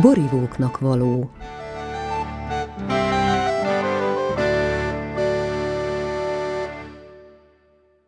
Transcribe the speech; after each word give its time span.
borivóknak 0.00 0.78
való. 0.78 1.30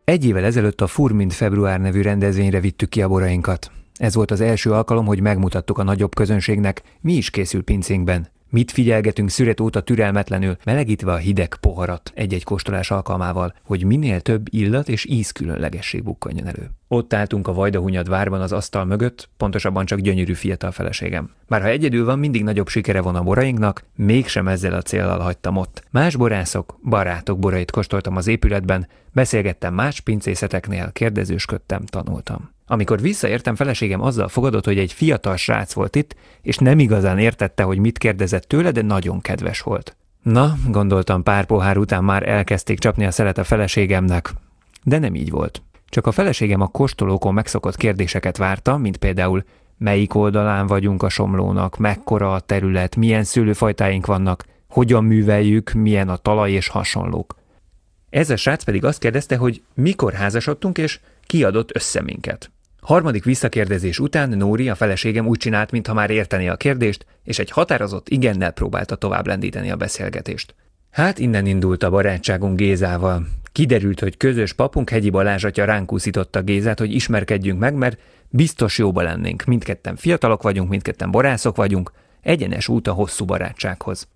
Egy 0.03 0.25
évvel 0.25 0.43
ezelőtt 0.43 0.81
a 0.81 0.87
Furmint 0.87 1.33
Február 1.33 1.79
nevű 1.79 2.01
rendezvényre 2.01 2.59
vittük 2.59 2.89
ki 2.89 3.01
a 3.01 3.07
borainkat. 3.07 3.71
Ez 3.93 4.15
volt 4.15 4.31
az 4.31 4.41
első 4.41 4.71
alkalom, 4.71 5.05
hogy 5.05 5.21
megmutattuk 5.21 5.77
a 5.77 5.83
nagyobb 5.83 6.15
közönségnek, 6.15 6.81
mi 7.01 7.13
is 7.13 7.29
készül 7.29 7.63
pincénkben. 7.63 8.27
Mit 8.51 8.71
figyelgetünk 8.71 9.29
szüret 9.29 9.59
óta 9.59 9.81
türelmetlenül, 9.81 10.57
melegítve 10.63 11.11
a 11.11 11.17
hideg 11.17 11.55
poharat 11.61 12.11
egy-egy 12.15 12.43
kóstolás 12.43 12.91
alkalmával, 12.91 13.53
hogy 13.63 13.83
minél 13.83 14.21
több 14.21 14.47
illat 14.49 14.89
és 14.89 15.05
ízkülönlegesség 15.05 16.03
bukkanjon 16.03 16.47
elő. 16.47 16.69
Ott 16.87 17.13
álltunk 17.13 17.47
a 17.47 17.53
Vajdahunyad 17.53 18.09
várban 18.09 18.41
az 18.41 18.51
asztal 18.51 18.85
mögött, 18.85 19.29
pontosabban 19.37 19.85
csak 19.85 19.99
gyönyörű 19.99 20.33
fiatal 20.33 20.71
feleségem. 20.71 21.29
Bár 21.47 21.61
ha 21.61 21.67
egyedül 21.67 22.05
van, 22.05 22.19
mindig 22.19 22.43
nagyobb 22.43 22.67
sikere 22.67 23.01
van 23.01 23.15
a 23.15 23.23
borainknak, 23.23 23.83
mégsem 23.95 24.47
ezzel 24.47 24.73
a 24.73 24.81
célral 24.81 25.19
hagytam 25.19 25.55
ott. 25.55 25.83
Más 25.91 26.15
borászok, 26.15 26.79
barátok 26.83 27.39
borait 27.39 27.71
kóstoltam 27.71 28.15
az 28.15 28.27
épületben, 28.27 28.87
beszélgettem 29.13 29.73
más 29.73 29.99
pincészeteknél, 29.99 30.91
kérdezősködtem, 30.91 31.85
tanultam. 31.85 32.49
Amikor 32.71 33.01
visszaértem, 33.01 33.55
feleségem 33.55 34.01
azzal 34.01 34.27
fogadott, 34.27 34.65
hogy 34.65 34.77
egy 34.77 34.93
fiatal 34.93 35.35
srác 35.35 35.73
volt 35.73 35.95
itt, 35.95 36.15
és 36.41 36.57
nem 36.57 36.79
igazán 36.79 37.17
értette, 37.17 37.63
hogy 37.63 37.77
mit 37.77 37.97
kérdezett 37.97 38.43
tőle, 38.43 38.71
de 38.71 38.81
nagyon 38.81 39.21
kedves 39.21 39.61
volt. 39.61 39.95
Na, 40.23 40.57
gondoltam, 40.67 41.23
pár 41.23 41.45
pohár 41.45 41.77
után 41.77 42.03
már 42.03 42.29
elkezdték 42.29 42.79
csapni 42.79 43.05
a 43.05 43.11
szelet 43.11 43.37
a 43.37 43.43
feleségemnek. 43.43 44.33
De 44.83 44.99
nem 44.99 45.15
így 45.15 45.29
volt. 45.29 45.61
Csak 45.87 46.07
a 46.07 46.11
feleségem 46.11 46.61
a 46.61 46.67
kóstolókon 46.67 47.33
megszokott 47.33 47.75
kérdéseket 47.75 48.37
várta, 48.37 48.77
mint 48.77 48.97
például 48.97 49.43
melyik 49.77 50.15
oldalán 50.15 50.67
vagyunk 50.67 51.03
a 51.03 51.09
somlónak, 51.09 51.77
mekkora 51.77 52.33
a 52.33 52.39
terület, 52.39 52.95
milyen 52.95 53.23
szőlőfajtáink 53.23 54.05
vannak, 54.05 54.45
hogyan 54.67 55.03
műveljük, 55.03 55.71
milyen 55.71 56.09
a 56.09 56.17
talaj 56.17 56.51
és 56.51 56.67
hasonlók. 56.67 57.35
Ez 58.09 58.29
a 58.29 58.35
srác 58.35 58.63
pedig 58.63 58.85
azt 58.85 58.99
kérdezte, 58.99 59.35
hogy 59.37 59.61
mikor 59.73 60.13
házasodtunk, 60.13 60.77
és 60.77 60.99
kiadott 61.25 61.75
össze 61.75 62.01
minket. 62.01 62.51
Harmadik 62.81 63.23
visszakérdezés 63.23 63.99
után 63.99 64.29
Nóri, 64.29 64.69
a 64.69 64.75
feleségem 64.75 65.27
úgy 65.27 65.37
csinált, 65.37 65.71
mintha 65.71 65.93
már 65.93 66.09
érteni 66.09 66.49
a 66.49 66.55
kérdést, 66.55 67.05
és 67.23 67.39
egy 67.39 67.51
határozott 67.51 68.09
igennel 68.09 68.51
próbálta 68.51 68.95
tovább 68.95 69.27
lendíteni 69.27 69.71
a 69.71 69.75
beszélgetést. 69.75 70.55
Hát 70.91 71.19
innen 71.19 71.45
indult 71.45 71.83
a 71.83 71.89
barátságunk 71.89 72.57
Gézával. 72.57 73.27
Kiderült, 73.51 73.99
hogy 73.99 74.17
közös 74.17 74.53
papunk 74.53 74.89
Hegyi 74.89 75.09
Balázs 75.09 75.43
atya 75.43 75.65
ránk 75.65 75.91
úszította 75.91 76.41
Gézát, 76.41 76.79
hogy 76.79 76.93
ismerkedjünk 76.93 77.59
meg, 77.59 77.73
mert 77.73 77.99
biztos 78.29 78.77
jóba 78.77 79.01
lennénk. 79.01 79.43
Mindketten 79.43 79.95
fiatalok 79.95 80.41
vagyunk, 80.41 80.69
mindketten 80.69 81.11
borászok 81.11 81.55
vagyunk, 81.55 81.91
egyenes 82.21 82.67
út 82.67 82.87
a 82.87 82.93
hosszú 82.93 83.25
barátsághoz. 83.25 84.07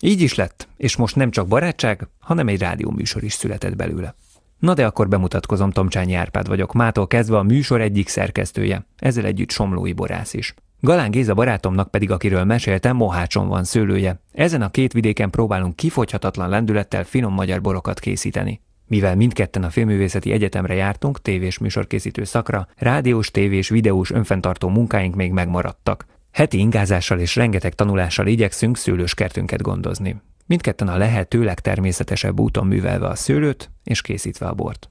Így 0.00 0.20
is 0.20 0.34
lett, 0.34 0.68
és 0.76 0.96
most 0.96 1.16
nem 1.16 1.30
csak 1.30 1.46
barátság, 1.46 2.08
hanem 2.20 2.48
egy 2.48 2.60
rádióműsor 2.60 3.22
is 3.22 3.32
született 3.32 3.76
belőle. 3.76 4.14
Na 4.58 4.74
de 4.74 4.86
akkor 4.86 5.08
bemutatkozom, 5.08 5.70
Tomcsányi 5.70 6.14
Árpád 6.14 6.48
vagyok, 6.48 6.72
mától 6.72 7.06
kezdve 7.06 7.36
a 7.36 7.42
műsor 7.42 7.80
egyik 7.80 8.08
szerkesztője, 8.08 8.86
ezzel 8.96 9.24
együtt 9.24 9.50
somlói 9.50 9.92
borász 9.92 10.34
is. 10.34 10.54
Galán 10.80 11.10
Géza 11.10 11.34
barátomnak 11.34 11.90
pedig, 11.90 12.10
akiről 12.10 12.44
meséltem, 12.44 12.96
Mohácson 12.96 13.48
van 13.48 13.64
szőlője. 13.64 14.20
Ezen 14.32 14.62
a 14.62 14.70
két 14.70 14.92
vidéken 14.92 15.30
próbálunk 15.30 15.76
kifogyhatatlan 15.76 16.48
lendülettel 16.48 17.04
finom 17.04 17.32
magyar 17.32 17.60
borokat 17.60 17.98
készíteni. 17.98 18.60
Mivel 18.86 19.16
mindketten 19.16 19.62
a 19.62 19.70
Filmművészeti 19.70 20.32
Egyetemre 20.32 20.74
jártunk, 20.74 21.22
tévés 21.22 21.58
műsorkészítő 21.58 22.24
szakra, 22.24 22.68
rádiós, 22.76 23.30
tévés, 23.30 23.68
videós 23.68 24.10
önfenntartó 24.10 24.68
munkáink 24.68 25.14
még 25.14 25.32
megmaradtak. 25.32 26.06
Heti 26.32 26.58
ingázással 26.58 27.18
és 27.18 27.36
rengeteg 27.36 27.74
tanulással 27.74 28.26
igyekszünk 28.26 28.76
szőlőskertünket 28.76 29.62
gondozni. 29.62 30.16
Mindketten 30.46 30.88
a 30.88 30.96
lehető 30.96 31.44
legtermészetesebb 31.44 32.40
úton 32.40 32.66
művelve 32.66 33.06
a 33.06 33.14
szőlőt 33.14 33.70
és 33.84 34.00
készítve 34.00 34.46
a 34.46 34.54
bort. 34.54 34.90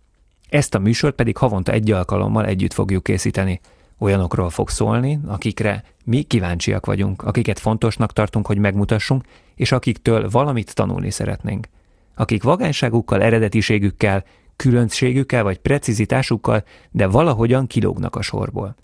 Ezt 0.50 0.76
a 0.76 0.80
műsort 0.80 1.16
pedig 1.16 1.38
havonta 1.38 1.72
egy 1.72 1.92
alkalommal 1.92 2.46
együtt 2.46 2.74
fogjuk 2.74 3.04
készíteni. 3.04 3.60
Olyanokról 4.00 4.50
fog 4.50 4.70
szólni, 4.70 5.20
akikre 5.26 5.84
mi 6.06 6.22
kíváncsiak 6.22 6.86
vagyunk, 6.86 7.24
akiket 7.24 7.60
fontosnak 7.60 8.14
tartunk, 8.14 8.48
hogy 8.48 8.58
megmutassunk, 8.58 9.24
és 9.56 9.72
akiktől 9.72 10.30
valamit 10.30 10.76
tanulni 10.76 11.12
szeretnénk. 11.12 11.68
Akik 12.16 12.44
vagányságukkal, 12.44 13.22
eredetiségükkel, 13.22 14.24
különbségükkel 14.56 15.44
vagy 15.44 15.58
precizitásukkal, 15.58 16.64
de 16.92 17.08
valahogyan 17.08 17.68
kilógnak 17.68 18.16
a 18.16 18.22
sorból. 18.22 18.76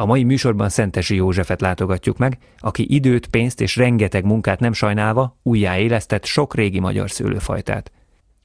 A 0.00 0.06
mai 0.06 0.24
műsorban 0.24 0.68
Szentesi 0.68 1.14
Józsefet 1.14 1.60
látogatjuk 1.60 2.18
meg, 2.18 2.38
aki 2.58 2.94
időt, 2.94 3.26
pénzt 3.26 3.60
és 3.60 3.76
rengeteg 3.76 4.24
munkát 4.24 4.60
nem 4.60 4.72
sajnálva 4.72 5.36
újjáélesztett 5.42 6.24
sok 6.24 6.54
régi 6.54 6.80
magyar 6.80 7.10
szőlőfajtát. 7.10 7.92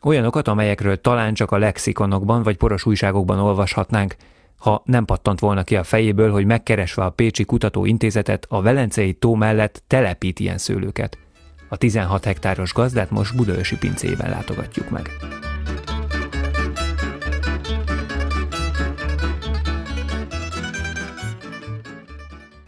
Olyanokat, 0.04 0.48
amelyekről 0.48 1.02
talán 1.02 1.34
csak 1.34 1.52
a 1.52 1.58
lexikonokban 1.58 2.44
vagy 2.44 2.58
poros 2.58 2.86
újságokban 2.86 3.40
olvashatnánk, 3.40 4.16
ha 4.58 4.82
nem 4.86 5.06
pattant 5.06 5.40
volna 5.40 5.64
ki 5.64 5.76
a 5.76 5.84
fejéből, 5.84 6.32
hogy 6.32 6.46
megkeresve 6.46 7.04
a 7.04 7.10
Pécsi 7.10 7.46
Kutatóintézetet 7.46 8.46
a 8.50 8.62
Velencei 8.62 9.14
tó 9.14 9.36
mellett 9.36 9.84
telepít 9.88 10.40
ilyen 10.40 10.58
szőlőket. 10.58 11.18
A 11.70 11.78
16 11.78 12.24
hektáros 12.24 12.74
gazdát 12.74 13.12
most 13.12 13.36
Budaörsi 13.36 13.78
pincében 13.78 14.30
látogatjuk 14.30 14.90
meg. 14.90 15.10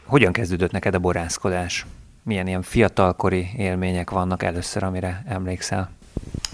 Hogyan 0.07 0.31
kezdődött 0.31 0.71
neked 0.71 0.93
a 0.93 0.99
borászkodás? 0.99 1.85
Milyen 2.23 2.47
ilyen 2.47 2.61
fiatalkori 2.61 3.49
élmények 3.57 4.09
vannak 4.09 4.43
először, 4.43 4.83
amire 4.83 5.23
emlékszel? 5.27 5.89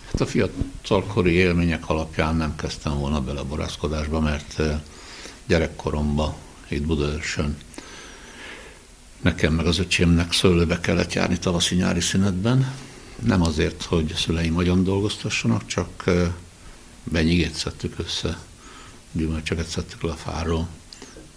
Hát 0.05 0.21
a 0.21 0.25
fiatalkori 0.25 1.31
élmények 1.31 1.89
alapján 1.89 2.35
nem 2.35 2.55
kezdtem 2.55 2.97
volna 2.97 3.21
bele 3.21 3.39
a 3.39 3.45
borászkodásba, 3.45 4.19
mert 4.19 4.59
eh, 4.59 4.79
gyerekkoromban 5.47 6.33
itt 6.67 6.85
Budaörsön 6.85 7.57
nekem 9.21 9.53
meg 9.53 9.65
az 9.65 9.79
öcsémnek 9.79 10.31
szőlőbe 10.31 10.79
kellett 10.79 11.13
járni 11.13 11.37
tavaszi-nyári 11.39 12.01
szünetben. 12.01 12.73
Nem 13.19 13.41
azért, 13.41 13.83
hogy 13.83 14.13
szüleim 14.15 14.53
nagyon 14.53 14.83
dolgoztassanak, 14.83 15.65
csak 15.65 16.03
eh, 16.05 16.27
benyigét 17.03 17.53
szedtük 17.53 17.99
össze, 17.99 18.37
gyümölcsöket 19.11 19.67
szedtük 19.67 20.01
le 20.01 20.11
a 20.11 20.15
fáról, 20.15 20.67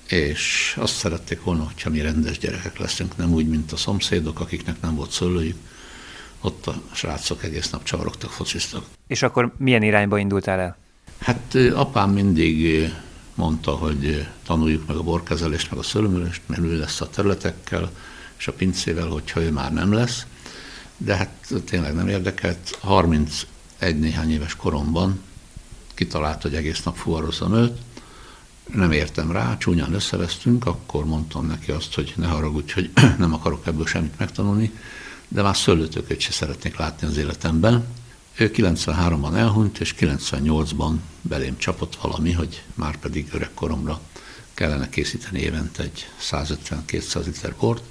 és 0.09 0.77
azt 0.81 0.97
szerették 0.97 1.43
volna, 1.43 1.65
hogyha 1.65 1.91
mi 1.91 2.01
rendes 2.01 2.39
gyerekek 2.39 2.79
leszünk, 2.79 3.17
nem 3.17 3.33
úgy, 3.33 3.49
mint 3.49 3.73
a 3.73 3.77
szomszédok, 3.77 4.41
akiknek 4.41 4.81
nem 4.81 4.95
volt 4.95 5.11
szőlőjük. 5.11 5.57
Ott 6.41 6.67
a 6.67 6.83
srácok 6.93 7.45
egész 7.45 7.71
nap 7.71 7.83
csavarogtak, 7.83 8.31
fociztak. 8.31 8.85
És 9.07 9.23
akkor 9.23 9.55
milyen 9.59 9.83
irányba 9.83 10.19
indultál 10.19 10.61
el? 10.61 10.77
Hát 11.19 11.55
apám 11.75 12.11
mindig 12.11 12.89
mondta, 13.35 13.71
hogy 13.71 14.27
tanuljuk 14.45 14.87
meg 14.87 14.97
a 14.97 15.03
borkezelést, 15.03 15.71
meg 15.71 15.79
a 15.79 15.83
szőlőművelést, 15.83 16.41
mert 16.47 16.63
ő 16.63 16.79
lesz 16.79 17.01
a 17.01 17.11
területekkel, 17.11 17.91
és 18.39 18.49
a 18.49 18.53
pincével, 18.53 19.07
hogyha 19.07 19.41
ő 19.41 19.51
már 19.51 19.73
nem 19.73 19.93
lesz. 19.93 20.27
De 20.97 21.17
hát 21.17 21.55
tényleg 21.65 21.95
nem 21.95 22.09
érdekelt. 22.09 22.79
31 22.81 23.47
néhány 23.99 24.33
éves 24.33 24.57
koromban 24.57 25.21
kitalált, 25.95 26.43
hogy 26.43 26.55
egész 26.55 26.83
nap 26.83 26.97
fuvarozzam 26.97 27.55
őt, 27.55 27.79
nem 28.75 28.93
értem 28.93 29.33
rá, 29.33 29.57
csúnyán 29.59 29.95
összevesztünk, 29.95 30.67
akkor 30.67 31.05
mondtam 31.05 31.47
neki 31.47 31.71
azt, 31.71 31.95
hogy 31.95 32.13
ne 32.17 32.27
haragudj, 32.27 32.73
hogy 32.73 32.91
nem 33.19 33.35
akarok 33.35 33.67
ebből 33.67 33.87
semmit 33.87 34.19
megtanulni, 34.19 34.73
de 35.29 35.43
már 35.43 35.57
szőlőtököt 35.57 36.21
se 36.21 36.33
szeretnék 36.33 36.77
látni 36.77 37.07
az 37.07 37.17
életemben. 37.17 37.87
Ő 38.37 38.51
93-ban 38.55 39.37
elhunyt, 39.37 39.79
és 39.79 39.95
98-ban 39.99 40.95
belém 41.23 41.59
csapott 41.59 41.97
valami, 41.97 42.33
hogy 42.33 42.63
már 42.75 42.97
pedig 42.97 43.29
öregkoromra 43.33 44.01
kellene 44.55 44.89
készíteni 44.89 45.41
évente 45.41 45.83
egy 45.83 46.09
150-200 46.31 47.25
liter 47.25 47.55
bort, 47.61 47.83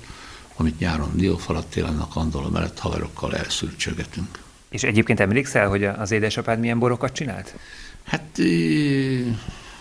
amit 0.55 0.79
nyáron 0.79 1.11
diófalat, 1.13 1.67
télen 1.67 1.99
a 1.99 2.07
kandola 2.07 2.49
mellett 2.49 2.79
haverokkal 2.79 3.35
elszürcsögetünk. 3.35 4.39
És 4.69 4.83
egyébként 4.83 5.19
emlékszel, 5.19 5.67
hogy 5.67 5.83
az 5.83 6.11
édesapád 6.11 6.59
milyen 6.59 6.79
borokat 6.79 7.13
csinált? 7.13 7.55
Hát 8.03 8.39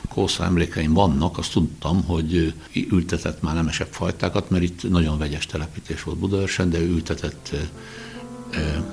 kósza 0.09 0.45
emlékeim 0.45 0.93
vannak, 0.93 1.39
azt 1.39 1.53
tudtam, 1.53 2.05
hogy 2.05 2.55
ültetett 2.91 3.43
már 3.43 3.55
nemesebb 3.55 3.89
fajtákat, 3.91 4.51
mert 4.51 4.63
itt 4.63 4.91
nagyon 4.91 5.19
vegyes 5.19 5.47
telepítés 5.47 6.03
volt 6.03 6.19
Budaörsen, 6.19 6.71
de 6.71 6.79
ő 6.79 6.89
ültetett 6.89 7.55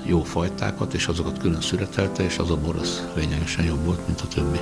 jó 0.05 0.23
fajtákat, 0.23 0.93
és 0.93 1.07
azokat 1.07 1.39
külön 1.39 1.61
szüretelte, 1.61 2.23
és 2.23 2.37
az 2.37 2.49
a 2.49 2.57
bor 2.57 2.75
az 2.75 3.07
lényegesen 3.15 3.65
jobb 3.65 3.85
volt, 3.85 4.07
mint 4.07 4.21
a 4.21 4.27
többi. 4.27 4.59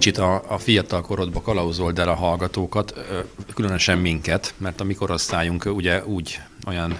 Kicsit 0.00 0.18
a, 0.18 0.42
a 0.46 0.58
fiatal 0.58 1.00
korodba 1.00 1.40
kalauzold 1.40 1.98
el 1.98 2.08
a 2.08 2.14
hallgatókat, 2.14 2.94
különösen 3.54 3.98
minket, 3.98 4.54
mert 4.56 4.80
a 4.80 4.84
mi 4.84 4.94
korosztályunk 4.94 5.64
ugye 5.64 6.04
úgy 6.06 6.40
olyan 6.66 6.98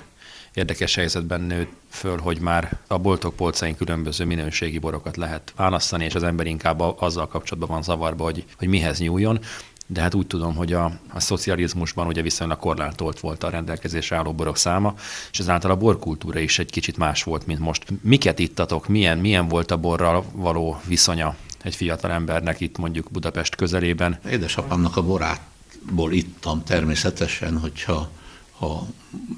érdekes 0.55 0.95
helyzetben 0.95 1.41
nőtt 1.41 1.73
föl, 1.91 2.19
hogy 2.19 2.41
már 2.41 2.79
a 2.87 2.99
boltok 2.99 3.37
polcain 3.37 3.77
különböző 3.77 4.25
minőségi 4.25 4.79
borokat 4.79 5.17
lehet 5.17 5.53
választani, 5.57 6.05
és 6.05 6.15
az 6.15 6.23
ember 6.23 6.47
inkább 6.47 6.81
azzal 6.81 7.29
kapcsolatban 7.29 7.75
van 7.75 7.83
zavarba, 7.83 8.25
hogy, 8.25 8.45
hogy 8.59 8.69
mihez 8.69 8.99
nyúljon. 8.99 9.39
De 9.87 10.01
hát 10.01 10.15
úgy 10.15 10.27
tudom, 10.27 10.55
hogy 10.55 10.73
a, 10.73 10.93
a 11.13 11.21
szocializmusban 11.21 12.07
ugye 12.07 12.23
viszonylag 12.23 12.59
korlátolt 12.59 13.21
volt 13.21 13.45
a 13.45 13.51
rendelkezésre 13.51 14.17
álló 14.17 14.33
borok 14.33 14.57
száma, 14.57 14.95
és 15.33 15.39
ezáltal 15.39 15.71
a 15.71 15.77
borkultúra 15.77 16.39
is 16.39 16.59
egy 16.59 16.71
kicsit 16.71 16.97
más 16.97 17.23
volt, 17.23 17.47
mint 17.47 17.59
most. 17.59 17.85
Miket 18.03 18.39
ittatok? 18.39 18.89
Milyen, 18.89 19.19
milyen 19.19 19.49
volt 19.49 19.71
a 19.71 19.77
borral 19.77 20.25
való 20.33 20.81
viszonya 20.87 21.37
egy 21.63 21.75
fiatal 21.75 22.11
embernek 22.11 22.61
itt 22.61 22.77
mondjuk 22.77 23.11
Budapest 23.11 23.55
közelében? 23.55 24.19
Édesapámnak 24.31 24.97
a 24.97 25.03
borátból 25.03 26.13
ittam 26.13 26.65
természetesen, 26.65 27.59
hogyha 27.59 28.11
ha, 28.51 28.87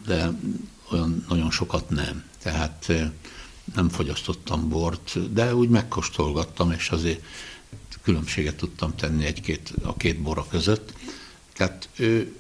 de 0.07 0.31
olyan 0.91 1.25
nagyon 1.29 1.51
sokat 1.51 1.91
nem. 1.91 2.25
Tehát 2.43 2.93
nem 3.75 3.89
fogyasztottam 3.89 4.69
bort, 4.69 5.33
de 5.33 5.55
úgy 5.55 5.69
megkóstolgattam, 5.69 6.71
és 6.71 6.91
azért 6.91 7.25
különbséget 8.03 8.57
tudtam 8.57 8.97
tenni 8.97 9.25
egy-két, 9.25 9.73
a 9.83 9.97
két 9.97 10.21
bora 10.21 10.47
között. 10.47 10.93
Tehát 11.55 11.89
ő 11.97 12.37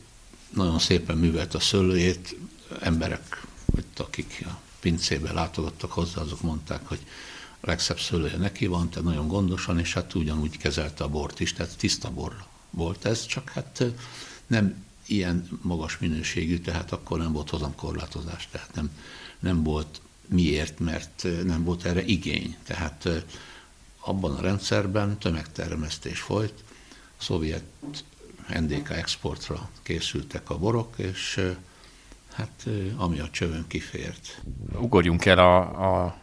nagyon 0.54 0.78
szépen 0.78 1.16
művelt 1.16 1.54
a 1.54 1.60
szőlőjét, 1.60 2.36
emberek, 2.80 3.46
akik 3.96 4.44
a 4.46 4.60
pincébe 4.80 5.32
látogattak 5.32 5.92
hozzá, 5.92 6.20
azok 6.20 6.40
mondták, 6.40 6.80
hogy 6.84 7.00
a 7.64 7.66
legszebb 7.66 7.98
szőlője 7.98 8.36
neki 8.36 8.66
van, 8.66 8.88
tehát 8.88 9.08
nagyon 9.08 9.28
gondosan, 9.28 9.78
és 9.78 9.94
hát 9.94 10.14
ugyanúgy 10.14 10.56
kezelte 10.56 11.04
a 11.04 11.08
bort 11.08 11.40
is, 11.40 11.52
tehát 11.52 11.76
tiszta 11.76 12.10
bor 12.10 12.44
volt 12.70 13.04
ez, 13.04 13.26
csak 13.26 13.48
hát 13.48 13.84
nem 14.46 14.84
ilyen 15.06 15.48
magas 15.62 15.98
minőségű, 15.98 16.58
tehát 16.58 16.92
akkor 16.92 17.18
nem 17.18 17.32
volt 17.32 17.50
hozamkorlátozás, 17.50 18.48
tehát 18.50 18.74
nem, 18.74 18.90
nem 19.38 19.62
volt 19.62 20.00
miért, 20.28 20.78
mert 20.78 21.26
nem 21.44 21.64
volt 21.64 21.84
erre 21.84 22.04
igény. 22.04 22.56
Tehát 22.62 23.08
abban 24.00 24.34
a 24.34 24.40
rendszerben 24.40 25.18
tömegtermesztés 25.18 26.20
folyt, 26.20 26.64
a 27.18 27.22
szovjet 27.22 27.64
NDK 28.48 28.90
exportra 28.90 29.70
készültek 29.82 30.50
a 30.50 30.58
borok, 30.58 30.94
és 30.96 31.52
hát 32.32 32.66
ami 32.96 33.18
a 33.20 33.30
csövön 33.30 33.64
kifért. 33.66 34.42
Ugorjunk 34.80 35.24
el 35.24 35.38
a, 35.38 35.58
a, 36.04 36.16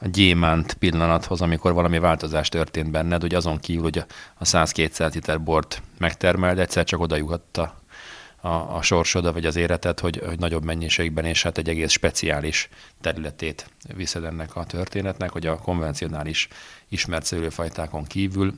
a 0.00 0.08
gyémánt 0.08 0.74
pillanathoz, 0.74 1.40
amikor 1.40 1.72
valami 1.72 1.98
változás 1.98 2.48
történt 2.48 2.90
benned, 2.90 3.20
hogy 3.20 3.34
azon 3.34 3.58
kívül, 3.58 3.82
hogy 3.82 4.04
a 4.34 4.44
100-200 4.44 5.14
liter 5.14 5.42
bort 5.42 5.82
megtermeld, 5.98 6.58
egyszer 6.58 6.84
csak 6.84 7.00
oda 7.00 7.16
a 7.52 7.78
a, 8.42 8.76
a 8.76 8.82
sorsod, 8.82 9.32
vagy 9.32 9.46
az 9.46 9.56
életed, 9.56 10.00
hogy, 10.00 10.22
hogy 10.26 10.38
nagyobb 10.38 10.64
mennyiségben 10.64 11.24
és 11.24 11.42
hát 11.42 11.58
egy 11.58 11.68
egész 11.68 11.90
speciális 11.90 12.68
területét 13.00 13.70
viszed 13.96 14.24
ennek 14.24 14.56
a 14.56 14.64
történetnek, 14.64 15.30
hogy 15.30 15.46
a 15.46 15.58
konvencionális 15.58 16.48
ismert 16.88 17.24
szőlőfajtákon 17.24 18.04
kívül 18.04 18.54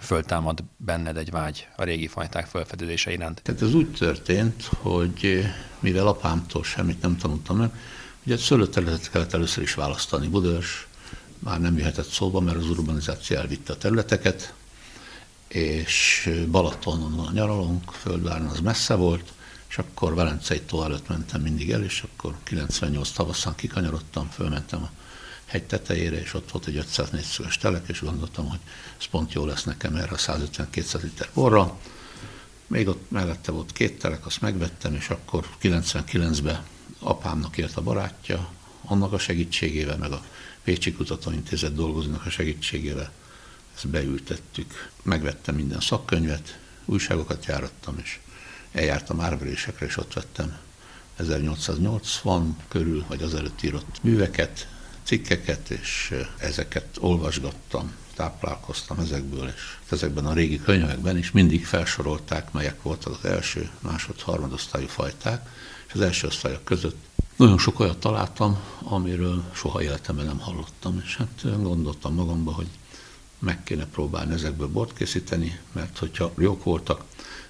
föltámad 0.00 0.64
benned 0.76 1.16
egy 1.16 1.30
vágy 1.30 1.68
a 1.76 1.84
régi 1.84 2.06
fajták 2.06 2.46
felfedezése 2.46 3.12
iránt. 3.12 3.42
Tehát 3.42 3.62
ez 3.62 3.74
úgy 3.74 3.92
történt, 3.92 4.64
hogy 4.64 5.44
mivel 5.80 6.06
apámtól 6.06 6.64
semmit 6.64 7.02
nem 7.02 7.16
tanultam 7.16 7.56
meg, 7.56 7.70
ugye 8.26 8.36
szőlőterületet 8.36 9.10
kellett 9.10 9.32
először 9.32 9.62
is 9.62 9.74
választani. 9.74 10.28
Budös 10.28 10.86
már 11.38 11.60
nem 11.60 11.78
jöhetett 11.78 12.08
szóba, 12.08 12.40
mert 12.40 12.56
az 12.56 12.70
urbanizáció 12.70 13.36
elvitte 13.36 13.72
a 13.72 13.78
területeket, 13.78 14.54
és 15.48 16.30
Balatonon 16.50 17.18
a 17.18 17.32
nyaralónk, 17.32 17.92
Földváron 17.92 18.46
az 18.46 18.60
messze 18.60 18.94
volt, 18.94 19.32
és 19.68 19.78
akkor 19.78 20.14
Velencei 20.14 20.60
tó 20.60 20.84
előtt 20.84 21.08
mentem 21.08 21.40
mindig 21.40 21.70
el, 21.70 21.84
és 21.84 22.02
akkor 22.02 22.34
98 22.42 23.10
tavaszán 23.10 23.54
kikanyarodtam, 23.54 24.28
fölmentem 24.30 24.82
a 24.82 24.90
hegy 25.44 25.64
tetejére, 25.64 26.20
és 26.20 26.34
ott 26.34 26.50
volt 26.50 26.66
egy 26.66 26.76
504 26.76 27.22
szöges 27.24 27.58
telek, 27.58 27.88
és 27.88 28.00
gondoltam, 28.00 28.48
hogy 28.48 28.58
ez 28.98 29.04
pont 29.04 29.32
jó 29.32 29.46
lesz 29.46 29.64
nekem 29.64 29.94
erre 29.94 30.12
a 30.12 30.16
150-200 30.16 31.02
liter 31.02 31.28
borra. 31.34 31.78
Még 32.66 32.88
ott 32.88 33.10
mellette 33.10 33.52
volt 33.52 33.72
két 33.72 33.98
telek, 33.98 34.26
azt 34.26 34.40
megvettem, 34.40 34.94
és 34.94 35.08
akkor 35.08 35.46
99-ben 35.62 36.62
apámnak 37.04 37.56
ért 37.56 37.76
a 37.76 37.82
barátja, 37.82 38.48
annak 38.84 39.12
a 39.12 39.18
segítségével, 39.18 39.96
meg 39.96 40.12
a 40.12 40.24
Pécsi 40.64 40.92
Kutatóintézet 40.92 41.74
dolgozónak 41.74 42.26
a 42.26 42.30
segítségével 42.30 43.12
ezt 43.74 43.88
beültettük. 43.88 44.90
Megvettem 45.02 45.54
minden 45.54 45.80
szakkönyvet, 45.80 46.58
újságokat 46.84 47.44
járattam, 47.44 47.98
és 48.02 48.18
eljártam 48.72 49.20
árverésekre, 49.20 49.86
és 49.86 49.96
ott 49.96 50.12
vettem 50.12 50.58
1880 51.16 52.56
körül, 52.68 53.04
vagy 53.08 53.22
az 53.22 53.34
előtt 53.34 53.62
írott 53.62 54.02
műveket, 54.02 54.68
cikkeket, 55.02 55.70
és 55.70 56.14
ezeket 56.38 56.96
olvasgattam, 57.00 57.92
táplálkoztam 58.14 58.98
ezekből, 58.98 59.48
és 59.48 59.62
ezekben 59.88 60.26
a 60.26 60.32
régi 60.32 60.60
könyvekben 60.60 61.16
is 61.16 61.30
mindig 61.30 61.66
felsorolták, 61.66 62.52
melyek 62.52 62.82
voltak 62.82 63.18
az 63.22 63.30
első, 63.30 63.70
másod, 63.80 64.20
harmadosztályú 64.20 64.86
fajták, 64.86 65.48
az 65.94 66.00
első 66.00 66.26
osztályok 66.26 66.64
között 66.64 66.96
nagyon 67.36 67.58
sok 67.58 67.80
olyat 67.80 67.98
találtam, 67.98 68.58
amiről 68.82 69.42
soha 69.54 69.82
életemben 69.82 70.24
nem 70.24 70.38
hallottam, 70.38 71.02
és 71.04 71.16
hát 71.16 71.62
gondoltam 71.62 72.14
magamba, 72.14 72.52
hogy 72.52 72.68
meg 73.38 73.62
kéne 73.62 73.86
próbálni 73.86 74.32
ezekből 74.32 74.68
bort 74.68 74.96
készíteni, 74.96 75.60
mert 75.72 75.98
hogyha 75.98 76.32
jók 76.38 76.64
voltak, 76.64 77.04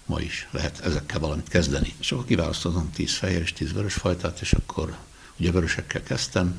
ma 0.06 0.20
is 0.20 0.48
lehet 0.50 0.78
ezekkel 0.78 1.20
valamit 1.20 1.48
kezdeni. 1.48 1.94
És 2.00 2.12
akkor 2.12 2.24
kiválasztottam 2.24 2.90
10 2.92 3.14
fehér 3.16 3.40
és 3.40 3.52
10 3.52 3.72
vörös 3.72 3.94
fajtát, 3.94 4.40
és 4.40 4.52
akkor 4.52 4.96
ugye 5.38 5.50
vörösekkel 5.50 6.02
kezdtem. 6.02 6.58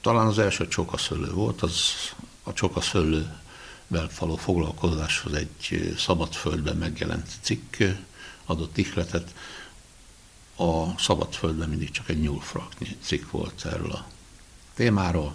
Talán 0.00 0.26
az 0.26 0.38
első 0.38 0.68
csókaszöllő 0.68 1.32
volt, 1.32 1.62
az 1.62 1.80
a 2.42 2.52
csókaszöllővel 2.52 4.10
való 4.18 4.36
foglalkozáshoz 4.36 5.32
egy 5.32 5.94
szabadföldben 5.98 6.76
megjelent 6.76 7.30
cikk 7.40 7.82
adott 8.44 8.78
ihletet. 8.78 9.34
A 10.62 10.94
szabadföldben 10.98 11.68
mindig 11.68 11.90
csak 11.90 12.08
egy 12.08 12.20
nyúlfraknyi 12.20 12.96
cikk 13.02 13.30
volt 13.30 13.64
erről 13.64 13.90
a 13.90 14.06
témáról, 14.74 15.34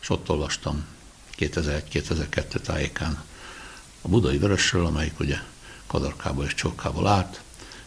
és 0.00 0.10
ott 0.10 0.30
olvastam 0.30 0.84
2001-2002 1.38 2.60
tájékán 2.60 3.22
a 4.00 4.08
budai 4.08 4.38
vörösről, 4.38 4.86
amelyik 4.86 5.20
ugye 5.20 5.38
kadarkából 5.86 6.44
és 6.44 6.54
csókából 6.54 7.06
állt, 7.06 7.42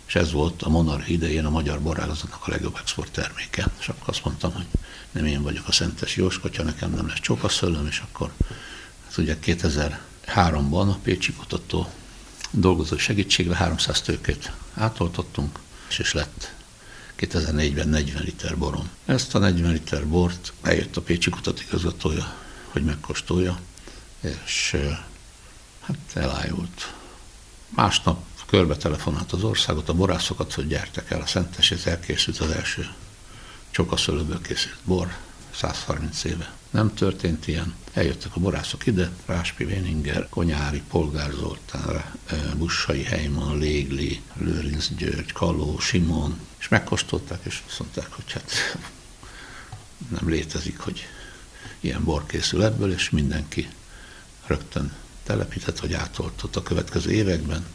és 0.07 0.15
ez 0.15 0.31
volt 0.31 0.61
a 0.61 0.69
monarch 0.69 1.11
idején 1.11 1.45
a 1.45 1.49
magyar 1.49 1.81
borágazatnak 1.81 2.47
a 2.47 2.49
legjobb 2.51 2.77
export 2.81 3.11
terméke. 3.11 3.67
És 3.79 3.89
akkor 3.89 4.09
azt 4.09 4.23
mondtam, 4.23 4.53
hogy 4.53 4.67
nem 5.11 5.25
én 5.25 5.41
vagyok 5.41 5.67
a 5.67 5.71
Szentes 5.71 6.15
Jóskotya, 6.15 6.63
nekem 6.63 6.91
nem 6.91 7.07
lesz 7.07 7.19
csókaszőlőm, 7.19 7.87
és 7.87 8.03
akkor 8.11 8.31
ez 9.09 9.17
ugye 9.17 9.37
2003-ban 9.43 10.89
a 10.89 10.97
Pécsi 11.03 11.33
kutató 11.33 11.89
dolgozó 12.51 12.97
segítségével 12.97 13.57
300 13.57 14.01
tőkét 14.01 14.51
átoltottunk, 14.73 15.59
és 15.89 16.13
lett 16.13 16.55
2004-ben 17.19 17.87
40 17.87 18.23
liter 18.23 18.57
borom. 18.57 18.89
Ezt 19.05 19.35
a 19.35 19.39
40 19.39 19.71
liter 19.71 20.07
bort 20.07 20.53
eljött 20.61 20.97
a 20.97 21.01
Pécsi 21.01 21.29
kutatigazgatója 21.29 22.45
hogy 22.77 22.85
megkóstolja, 22.85 23.59
és 24.21 24.75
hát 25.81 25.97
elájult. 26.13 26.93
Másnap 27.69 28.25
körbe 28.45 28.75
telefonált 28.75 29.31
az 29.31 29.43
országot, 29.43 29.89
a 29.89 29.93
borászokat, 29.93 30.53
hogy 30.53 30.67
gyertek 30.67 31.11
el, 31.11 31.21
a 31.21 31.25
Szentesét 31.25 31.85
elkészült 31.85 32.37
az 32.37 32.49
első 32.49 32.87
csokaszölőből 33.71 34.41
készült 34.41 34.77
bor, 34.83 35.15
130 35.55 36.23
éve. 36.23 36.53
Nem 36.69 36.93
történt 36.93 37.47
ilyen. 37.47 37.75
Eljöttek 37.93 38.35
a 38.35 38.39
borászok 38.39 38.85
ide, 38.85 39.11
Ráspi 39.25 39.65
Véninger, 39.65 40.29
Konyári, 40.29 40.81
Polgár 40.89 41.31
Zoltán, 41.31 42.03
Bussai 42.55 43.03
Heiman, 43.03 43.57
Légli, 43.57 44.21
Lőrinc 44.33 44.89
György, 44.97 45.31
Kaló, 45.31 45.79
Simon, 45.79 46.39
és 46.67 46.73
megkóstolták, 46.73 47.39
és 47.43 47.61
azt 47.67 47.79
mondták, 47.79 48.11
hogy 48.11 48.31
hát 48.31 48.77
nem 50.09 50.29
létezik, 50.29 50.79
hogy 50.79 51.07
ilyen 51.79 52.03
bor 52.03 52.25
készül 52.25 52.63
ebből, 52.63 52.93
és 52.93 53.09
mindenki 53.09 53.69
rögtön 54.45 54.93
telepített, 55.23 55.79
vagy 55.79 55.93
átoltott 55.93 56.55
a 56.55 56.63
következő 56.63 57.11
években, 57.11 57.65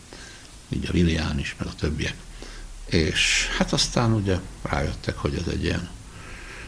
így 0.68 0.86
a 0.88 0.92
Vilián 0.92 1.38
is, 1.38 1.54
meg 1.58 1.68
a 1.68 1.74
többiek. 1.74 2.14
És 2.86 3.48
hát 3.58 3.72
aztán 3.72 4.12
ugye 4.12 4.38
rájöttek, 4.62 5.16
hogy 5.16 5.34
ez 5.34 5.52
egy 5.52 5.64
ilyen 5.64 5.88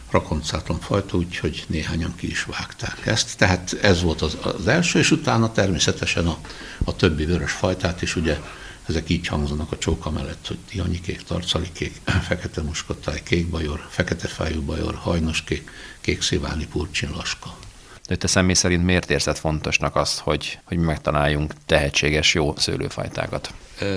rakoncátlan 0.09 0.79
fajta, 0.79 1.17
úgyhogy 1.17 1.65
néhányan 1.67 2.15
ki 2.15 2.27
is 2.27 2.43
vágták 2.43 3.05
ezt. 3.05 3.37
Tehát 3.37 3.73
ez 3.81 4.01
volt 4.01 4.21
az, 4.21 4.37
az 4.41 4.67
első, 4.67 4.99
és 4.99 5.11
utána 5.11 5.51
természetesen 5.51 6.27
a, 6.27 6.37
a 6.83 6.95
többi 6.95 7.25
vörös 7.25 7.51
fajtát 7.51 8.01
is 8.01 8.15
ugye 8.15 8.39
ezek 8.87 9.09
így 9.09 9.27
hangzanak 9.27 9.71
a 9.71 9.77
csóka 9.77 10.09
mellett, 10.09 10.47
hogy 10.47 10.57
tihanyikék, 10.69 11.21
tarcalikék, 11.21 12.01
fekete 12.27 12.61
muskotáj, 12.61 13.23
kék 13.23 13.47
bajor, 13.47 13.87
fekete 13.89 14.27
fájú 14.27 14.61
bajor, 14.61 14.95
hajnos 14.95 15.43
kék, 16.01 16.21
sziválni, 16.21 16.67
purcsin, 16.67 17.09
laska. 17.15 17.57
De 18.07 18.15
te 18.15 18.27
személy 18.27 18.53
szerint 18.53 18.83
miért 18.83 19.09
érzed 19.09 19.37
fontosnak 19.37 19.95
azt, 19.95 20.19
hogy, 20.19 20.59
hogy 20.63 20.77
megtaláljunk 20.77 21.53
tehetséges, 21.65 22.33
jó 22.33 22.53
szőlőfajtákat? 22.57 23.53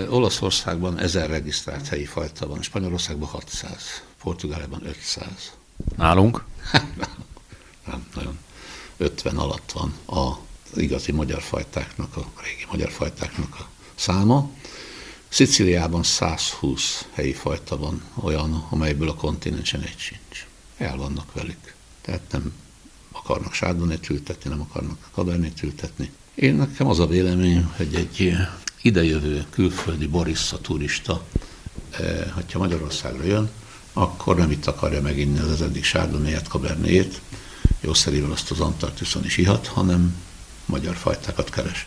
Olaszországban 0.09 0.99
1000 0.99 1.29
regisztrált 1.31 1.89
helyi 1.89 2.05
fajta 2.05 2.47
van, 2.47 2.63
Spanyolországban 2.63 3.29
600, 3.29 4.03
Portugáliában 4.23 4.87
500. 4.87 5.53
Nálunk? 5.97 6.45
Nem, 7.87 8.07
nagyon. 8.15 8.39
50 8.97 9.37
alatt 9.37 9.73
van 9.73 9.95
a 10.07 10.39
igazi 10.77 11.13
magyar 11.13 11.43
fajtáknak, 11.43 12.17
a 12.17 12.25
régi 12.43 12.67
magyar 12.71 12.91
fajtáknak 12.91 13.57
a 13.59 13.69
száma. 13.95 14.51
Sziciliában 15.29 16.03
120 16.03 17.07
helyi 17.13 17.33
fajta 17.33 17.79
van 17.79 18.03
olyan, 18.15 18.67
amelyből 18.71 19.09
a 19.09 19.15
kontinensen 19.15 19.81
egy 19.81 19.99
sincs. 19.99 20.47
El 20.77 20.97
vannak 20.97 21.33
velük. 21.33 21.75
Tehát 22.01 22.23
nem 22.31 22.53
akarnak 23.13 23.53
sárdonét 23.53 24.11
ültetni, 24.11 24.51
nem 24.51 24.61
akarnak 24.61 25.09
kabernét 25.13 25.63
ültetni. 25.63 26.11
Én 26.35 26.55
nekem 26.55 26.87
az 26.87 26.99
a 26.99 27.07
véleményem, 27.07 27.75
hogy 27.77 27.95
egy 27.95 28.37
idejövő 28.83 29.47
külföldi 29.51 30.07
borissa 30.07 30.61
turista, 30.61 31.25
eh, 31.91 32.31
hogyha 32.35 32.59
Magyarországra 32.59 33.25
jön, 33.25 33.51
akkor 33.93 34.37
nem 34.37 34.51
itt 34.51 34.67
akarja 34.67 35.01
meginni 35.01 35.39
az 35.39 35.63
eddig 35.63 35.85
sárdonéját, 35.85 36.49
kabernéjét, 36.49 37.21
jószerével 37.81 38.31
azt 38.31 38.51
az 38.51 38.61
Antarktiszon 38.61 39.25
is 39.25 39.37
ihat, 39.37 39.67
hanem 39.67 40.17
magyar 40.67 40.97
fajtákat 40.97 41.51
keres. 41.51 41.87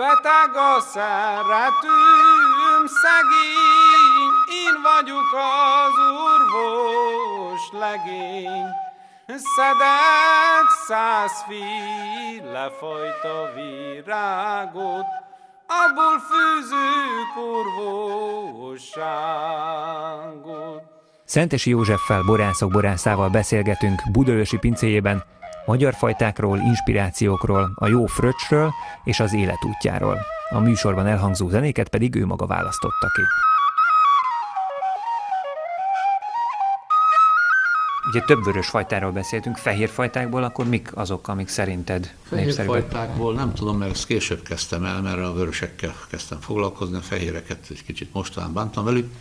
Beteg 0.00 0.56
a 0.56 0.80
szeretőm, 0.80 2.82
szegény, 3.02 4.34
én 4.64 4.76
vagyok 4.82 5.30
az 5.32 5.96
orvos 6.30 7.62
legény. 7.72 8.66
Szedek 9.26 10.68
százféle 10.86 12.70
fajta 12.78 13.52
virágot, 13.54 15.06
abból 15.66 16.18
főzők 16.28 17.32
orvosságot. 18.56 20.82
Szentesi 21.24 21.70
Józseffel, 21.70 22.22
borászok 22.22 22.70
borászával 22.70 23.28
beszélgetünk 23.28 24.02
Budölösi 24.12 24.58
pincéjében, 24.58 25.24
magyar 25.70 25.94
fajtákról, 25.94 26.58
inspirációkról, 26.58 27.72
a 27.74 27.86
jó 27.86 28.06
fröccsről 28.06 28.70
és 29.04 29.20
az 29.20 29.34
életútjáról. 29.34 30.18
A 30.48 30.58
műsorban 30.58 31.06
elhangzó 31.06 31.48
zenéket 31.48 31.88
pedig 31.88 32.14
ő 32.14 32.26
maga 32.26 32.46
választotta 32.46 33.06
ki. 33.14 33.22
Ugye 38.08 38.20
több 38.20 38.44
vörös 38.44 38.68
fajtáról 38.68 39.10
beszéltünk, 39.10 39.56
fehér 39.56 39.88
fajtákból, 39.88 40.42
akkor 40.42 40.68
mik 40.68 40.96
azok, 40.96 41.28
amik 41.28 41.48
szerinted 41.48 42.14
Fehér 42.22 42.64
fajtákból 42.64 43.34
nem 43.34 43.54
tudom, 43.54 43.78
mert 43.78 43.90
ezt 43.90 44.06
később 44.06 44.42
kezdtem 44.42 44.84
el, 44.84 45.00
mert 45.00 45.18
a 45.18 45.32
vörösekkel 45.32 45.94
kezdtem 46.10 46.40
foglalkozni, 46.40 46.96
a 46.96 47.00
fehéreket 47.00 47.66
egy 47.70 47.84
kicsit 47.84 48.12
mostán 48.12 48.52
bántam 48.52 48.84
velük. 48.84 49.12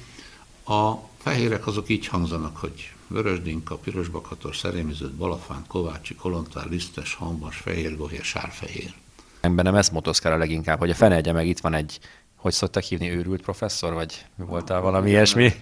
A 0.70 1.10
fehérek 1.18 1.68
azok 1.68 1.90
így 1.90 2.08
hangzanak, 2.08 2.58
hogy 2.58 2.94
vörösdinka, 3.08 3.76
pirosbakator, 3.76 4.56
szerémizőt, 4.56 5.14
balafán, 5.14 5.64
kovácsi, 5.68 6.16
kolontár, 6.16 6.66
lisztes, 6.70 7.14
hambas, 7.14 7.56
fehérgohér, 7.56 8.24
sárfehér. 8.24 8.94
Bennem 9.42 9.76
ez 9.76 9.90
motoszkál 9.90 10.34
a 10.34 10.38
leginkább, 10.38 10.80
hogy 10.80 10.90
a 10.90 10.96
fenegye 10.96 11.32
meg 11.32 11.48
itt 11.48 11.60
van 11.60 11.74
egy, 11.74 12.00
hogy 12.36 12.54
szoktak 12.54 12.84
hívni, 12.84 13.10
őrült 13.10 13.42
professzor, 13.42 13.94
vagy 13.94 14.26
voltál 14.36 14.82
valami 14.82 15.10
ilyesmi? 15.10 15.54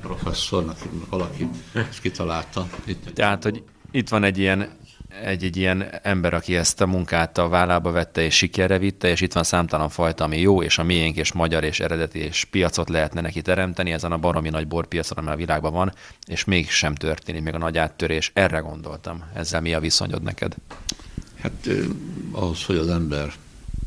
Professzornak 0.00 0.78
valaki 1.10 1.48
ezt 1.72 2.00
kitalálta. 2.00 2.68
Itt. 2.84 3.14
Tehát, 3.14 3.42
hogy 3.42 3.62
itt 3.90 4.08
van 4.08 4.24
egy 4.24 4.38
ilyen 4.38 4.70
egy, 5.08 5.44
egy 5.44 5.56
ilyen 5.56 5.88
ember, 6.02 6.34
aki 6.34 6.56
ezt 6.56 6.80
a 6.80 6.86
munkát 6.86 7.38
a 7.38 7.48
vállába 7.48 7.90
vette 7.90 8.22
és 8.22 8.36
sikerre 8.36 8.78
vitte, 8.78 9.08
és 9.08 9.20
itt 9.20 9.32
van 9.32 9.44
számtalan 9.44 9.88
fajta, 9.88 10.24
ami 10.24 10.40
jó, 10.40 10.62
és 10.62 10.78
a 10.78 10.82
miénk, 10.82 11.16
és 11.16 11.32
magyar, 11.32 11.64
és 11.64 11.80
eredeti, 11.80 12.18
és 12.18 12.44
piacot 12.44 12.88
lehetne 12.88 13.20
neki 13.20 13.42
teremteni 13.42 13.92
ezen 13.92 14.12
a 14.12 14.18
baromi 14.18 14.48
nagy 14.48 14.68
borpiacon, 14.68 15.18
ami 15.18 15.30
a 15.30 15.36
világban 15.36 15.72
van, 15.72 15.92
és 16.26 16.44
mégsem 16.44 16.94
történik 16.94 17.42
még 17.42 17.54
a 17.54 17.58
nagy 17.58 17.78
áttörés. 17.78 18.30
Erre 18.34 18.58
gondoltam. 18.58 19.24
Ezzel 19.34 19.60
mi 19.60 19.74
a 19.74 19.80
viszonyod 19.80 20.22
neked? 20.22 20.54
Hát 21.40 21.68
ahhoz, 22.30 22.64
hogy 22.64 22.76
az 22.76 22.88
ember 22.88 23.32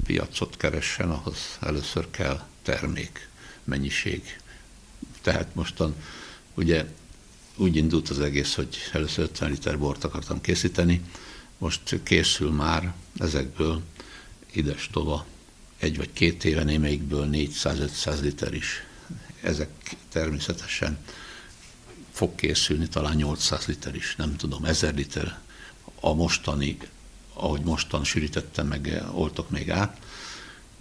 piacot 0.05 0.57
keressen, 0.57 1.09
ahhoz 1.09 1.57
először 1.61 2.07
kell 2.11 2.39
termék, 2.63 3.29
mennyiség. 3.63 4.21
Tehát 5.21 5.55
mostan 5.55 5.95
ugye 6.53 6.85
úgy 7.59 7.75
indult 7.75 8.09
az 8.09 8.19
egész, 8.19 8.55
hogy 8.55 8.77
először 8.91 9.23
50 9.23 9.49
liter 9.49 9.79
bort 9.79 10.03
akartam 10.03 10.41
készíteni, 10.41 11.01
most 11.57 12.03
készül 12.03 12.51
már 12.51 12.93
ezekből 13.17 13.81
ides 14.51 14.89
tova 14.91 15.25
egy 15.77 15.97
vagy 15.97 16.13
két 16.13 16.45
éve 16.45 16.63
némelyikből 16.63 17.29
400-500 17.31 18.21
liter 18.21 18.53
is. 18.53 18.83
Ezek 19.41 19.69
természetesen 20.09 20.97
fog 22.11 22.35
készülni 22.35 22.87
talán 22.87 23.15
800 23.15 23.65
liter 23.65 23.95
is, 23.95 24.15
nem 24.15 24.35
tudom, 24.35 24.65
1000 24.65 24.93
liter 24.93 25.39
a 25.99 26.13
mostani, 26.13 26.77
ahogy 27.33 27.61
mostan 27.61 28.03
sűrítettem 28.03 28.67
meg, 28.67 29.03
oltok 29.11 29.49
még 29.49 29.71
át. 29.71 29.97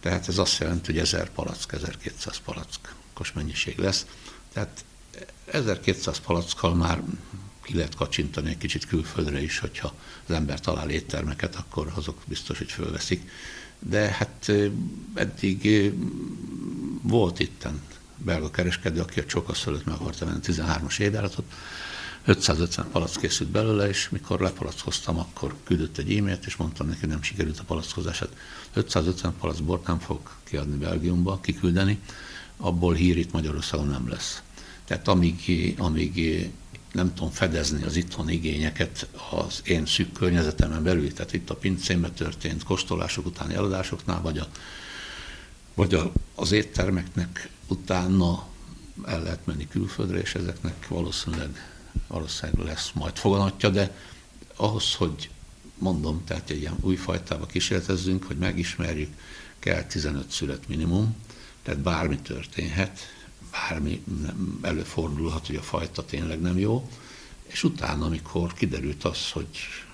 Tehát 0.01 0.29
ez 0.29 0.39
azt 0.39 0.59
jelenti, 0.59 0.93
hogy 0.93 1.01
1000 1.01 1.31
palack, 1.31 1.73
1200 1.73 2.41
palackos 2.45 3.33
mennyiség 3.33 3.79
lesz. 3.79 4.07
Tehát 4.53 4.85
1200 5.45 6.19
palackkal 6.19 6.75
már 6.75 7.03
ki 7.63 7.75
lehet 7.75 7.95
kacsintani 7.95 8.49
egy 8.51 8.59
kicsit 8.59 8.87
külföldre 8.87 9.43
is, 9.43 9.59
hogyha 9.59 9.95
az 10.27 10.35
ember 10.35 10.61
talál 10.61 10.91
éttermeket, 10.91 11.55
akkor 11.55 11.93
azok 11.95 12.23
biztos, 12.25 12.59
hogy 12.59 12.71
fölveszik. 12.73 13.31
De 13.79 14.01
hát 14.01 14.53
eddig 15.15 15.93
volt 17.03 17.39
itten 17.39 17.81
belga 18.17 18.51
kereskedő, 18.51 19.01
aki 19.01 19.21
a 19.21 19.25
csokaszölött 19.25 19.85
meg 19.85 19.95
akarta 19.95 20.25
venni 20.25 20.39
13-as 20.43 20.99
évjáratot, 20.99 21.53
550 22.25 22.91
palack 22.91 23.21
készült 23.21 23.51
belőle, 23.51 23.89
és 23.89 24.09
mikor 24.09 24.41
lepalackoztam, 24.41 25.19
akkor 25.19 25.55
küldött 25.65 25.99
egy 25.99 26.17
e-mailt, 26.17 26.47
és 26.47 26.57
mondtam 26.57 26.89
neki, 26.89 27.07
nem 27.07 27.23
sikerült 27.23 27.59
a 27.59 27.65
palackozását. 27.65 28.37
550 28.73 29.35
palack 29.41 29.63
bort 29.63 29.87
nem 29.87 29.99
fog 29.99 30.21
kiadni 30.45 30.77
Belgiumba, 30.77 31.41
kiküldeni, 31.41 31.99
abból 32.57 32.95
hír 32.95 33.17
itt 33.17 33.33
Magyarországon 33.33 33.87
nem 33.87 34.09
lesz. 34.09 34.43
Tehát 34.89 35.09
amíg, 35.09 35.75
amíg 35.79 36.47
nem 36.93 37.15
tudom 37.15 37.31
fedezni 37.31 37.83
az 37.83 37.97
itthon 37.97 38.29
igényeket 38.29 39.09
az 39.31 39.61
én 39.65 39.87
szűk 39.87 40.13
környezetemen 40.13 40.83
belül, 40.83 41.13
tehát 41.13 41.33
itt 41.33 41.51
a 41.51 41.55
pincémben 41.55 42.13
történt 42.13 42.63
kóstolások 42.63 43.27
utáni 43.27 43.55
eladásoknál, 43.55 44.21
vagy, 44.21 44.39
a, 44.39 44.49
vagy 45.75 45.95
a, 45.95 46.13
az 46.35 46.53
éttermeknek 46.53 47.51
utána 47.67 48.47
el 49.07 49.23
lehet 49.23 49.47
menni 49.47 49.69
külföldre, 49.69 50.19
és 50.19 50.35
ezeknek 50.35 50.89
valószínűleg, 50.89 51.49
valószínűleg 52.07 52.67
lesz 52.67 52.91
majd 52.95 53.17
foganatja, 53.17 53.69
de 53.69 53.95
ahhoz, 54.57 54.95
hogy 54.95 55.31
mondom, 55.79 56.25
tehát 56.25 56.51
egy 56.51 56.61
ilyen 56.61 56.77
új 56.81 56.97
fajtába 56.97 57.47
kísérletezzünk, 57.47 58.25
hogy 58.25 58.37
megismerjük, 58.37 59.13
kell 59.59 59.83
15 59.83 60.31
szület 60.31 60.69
minimum, 60.69 61.17
tehát 61.63 61.81
bármi 61.81 62.19
történhet, 62.19 63.17
bármi 63.51 64.05
előfordulhat, 64.63 65.47
hogy 65.47 65.57
a 65.57 65.63
fajta 65.63 66.05
tényleg 66.05 66.41
nem 66.41 66.59
jó, 66.59 66.89
és 67.47 67.65
utána, 67.65 68.05
amikor 68.05 68.55
kiderült 68.55 69.05
az, 69.05 69.31
hogy 69.31 69.49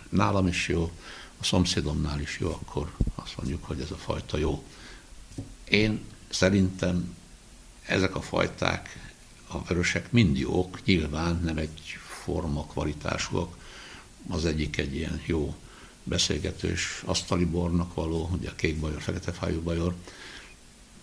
nálam 0.09 0.47
is 0.47 0.69
jó, 0.69 0.93
a 1.41 1.45
szomszédomnál 1.45 2.21
is 2.21 2.39
jó, 2.41 2.49
akkor 2.49 2.93
azt 3.15 3.37
mondjuk, 3.37 3.65
hogy 3.65 3.81
ez 3.81 3.91
a 3.91 3.97
fajta 3.97 4.37
jó. 4.37 4.65
Én 5.69 6.01
szerintem 6.29 7.15
ezek 7.87 8.15
a 8.15 8.21
fajták, 8.21 9.13
a 9.47 9.63
vörösek 9.63 10.13
mind 10.13 10.39
jók, 10.39 10.85
nyilván 10.85 11.41
nem 11.45 11.57
egy 11.57 11.97
forma 12.23 12.67
kvalitásúak, 12.67 13.57
az 14.29 14.45
egyik 14.45 14.77
egy 14.77 14.95
ilyen 14.95 15.21
jó 15.27 15.55
beszélgetős 16.03 17.03
asztali 17.05 17.45
bornak 17.45 17.95
való, 17.95 18.31
ugye 18.33 18.51
a 18.51 18.55
kék 18.55 18.77
bajor, 18.77 19.03
fekete 19.03 19.33
fájú 19.33 19.63
bajor, 19.63 19.95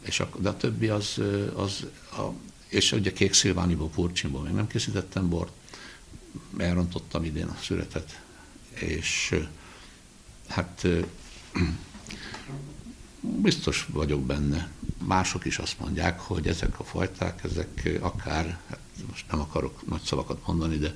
és 0.02 0.20
a, 0.20 0.30
de 0.38 0.50
a 0.50 0.58
többi 0.58 0.88
az, 0.88 1.22
az 1.56 1.86
a, 2.12 2.22
és 2.68 2.92
ugye 2.92 3.14
kék 3.14 3.34
szilvániból, 3.34 3.90
purcsimból 3.90 4.42
még 4.42 4.54
nem 4.54 4.68
készítettem 4.68 5.30
bort, 5.30 5.52
elrontottam 6.58 7.24
idén 7.24 7.48
a 7.48 7.58
születet, 7.62 8.22
és 8.74 9.40
hát 10.48 10.88
biztos 13.42 13.88
vagyok 13.92 14.22
benne. 14.22 14.70
Mások 15.06 15.46
is 15.46 15.58
azt 15.58 15.80
mondják, 15.80 16.20
hogy 16.20 16.48
ezek 16.48 16.80
a 16.80 16.84
fajták, 16.84 17.44
ezek 17.44 17.98
akár, 18.00 18.60
hát 18.70 18.80
most 19.10 19.26
nem 19.32 19.40
akarok 19.40 19.88
nagy 19.88 20.02
szavakat 20.02 20.48
mondani, 20.48 20.78
de 20.78 20.96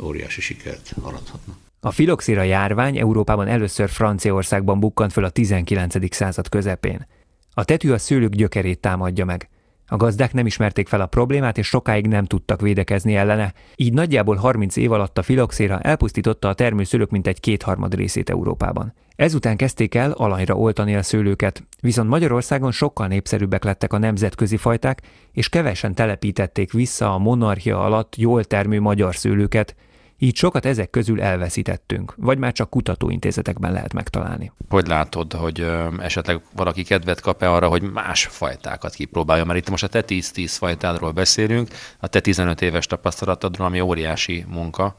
óriási 0.00 0.40
sikert 0.40 0.94
arathatnak. 1.00 1.56
A 1.80 1.90
filoxéra 1.90 2.42
járvány 2.42 2.98
Európában 2.98 3.48
először 3.48 3.90
Franciaországban 3.90 4.80
bukkant 4.80 5.12
föl 5.12 5.24
a 5.24 5.30
19. 5.30 6.14
század 6.14 6.48
közepén. 6.48 7.06
A 7.54 7.64
tetű 7.64 7.90
a 7.90 7.98
szőlők 7.98 8.34
gyökerét 8.34 8.80
támadja 8.80 9.24
meg. 9.24 9.48
A 9.86 9.96
gazdák 9.96 10.32
nem 10.32 10.46
ismerték 10.46 10.88
fel 10.88 11.00
a 11.00 11.06
problémát, 11.06 11.58
és 11.58 11.66
sokáig 11.66 12.06
nem 12.06 12.24
tudtak 12.24 12.60
védekezni 12.60 13.14
ellene. 13.14 13.52
Így 13.76 13.92
nagyjából 13.92 14.36
30 14.36 14.76
év 14.76 14.92
alatt 14.92 15.18
a 15.18 15.22
filoxéra 15.22 15.80
elpusztította 15.80 16.48
a 16.48 16.54
termőszőlők 16.54 17.10
mintegy 17.10 17.40
kétharmad 17.40 17.94
részét 17.94 18.30
Európában. 18.30 18.94
Ezután 19.16 19.56
kezdték 19.56 19.94
el 19.94 20.10
alanyra 20.10 20.54
oltani 20.54 20.96
a 20.96 21.02
szőlőket, 21.02 21.64
viszont 21.80 22.08
Magyarországon 22.08 22.72
sokkal 22.72 23.06
népszerűbbek 23.06 23.64
lettek 23.64 23.92
a 23.92 23.98
nemzetközi 23.98 24.56
fajták, 24.56 25.02
és 25.32 25.48
kevesen 25.48 25.94
telepítették 25.94 26.72
vissza 26.72 27.14
a 27.14 27.18
monarchia 27.18 27.84
alatt 27.84 28.16
jól 28.16 28.44
termő 28.44 28.80
magyar 28.80 29.16
szőlőket, 29.16 29.74
így 30.22 30.36
sokat 30.36 30.66
ezek 30.66 30.90
közül 30.90 31.22
elveszítettünk, 31.22 32.14
vagy 32.16 32.38
már 32.38 32.52
csak 32.52 32.70
kutatóintézetekben 32.70 33.72
lehet 33.72 33.92
megtalálni. 33.92 34.52
Hogy 34.68 34.86
látod, 34.86 35.32
hogy 35.32 35.66
esetleg 35.98 36.40
valaki 36.56 36.82
kedvet 36.82 37.20
kap-e 37.20 37.50
arra, 37.50 37.68
hogy 37.68 37.82
más 37.82 38.24
fajtákat 38.24 38.94
kipróbálja? 38.94 39.44
Mert 39.44 39.58
itt 39.58 39.70
most 39.70 39.82
a 39.82 39.88
te 39.88 40.04
10-10 40.06 40.46
fajtádról 40.46 41.10
beszélünk, 41.10 41.68
a 41.98 42.06
te 42.06 42.20
15 42.20 42.62
éves 42.62 42.86
tapasztalatodról, 42.86 43.66
ami 43.66 43.80
óriási 43.80 44.44
munka, 44.48 44.94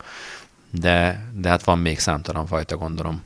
de, 0.71 1.27
de 1.33 1.49
hát 1.49 1.63
van 1.63 1.79
még 1.79 1.99
számtalan 1.99 2.45
fajta, 2.45 2.77
gondolom. 2.77 3.23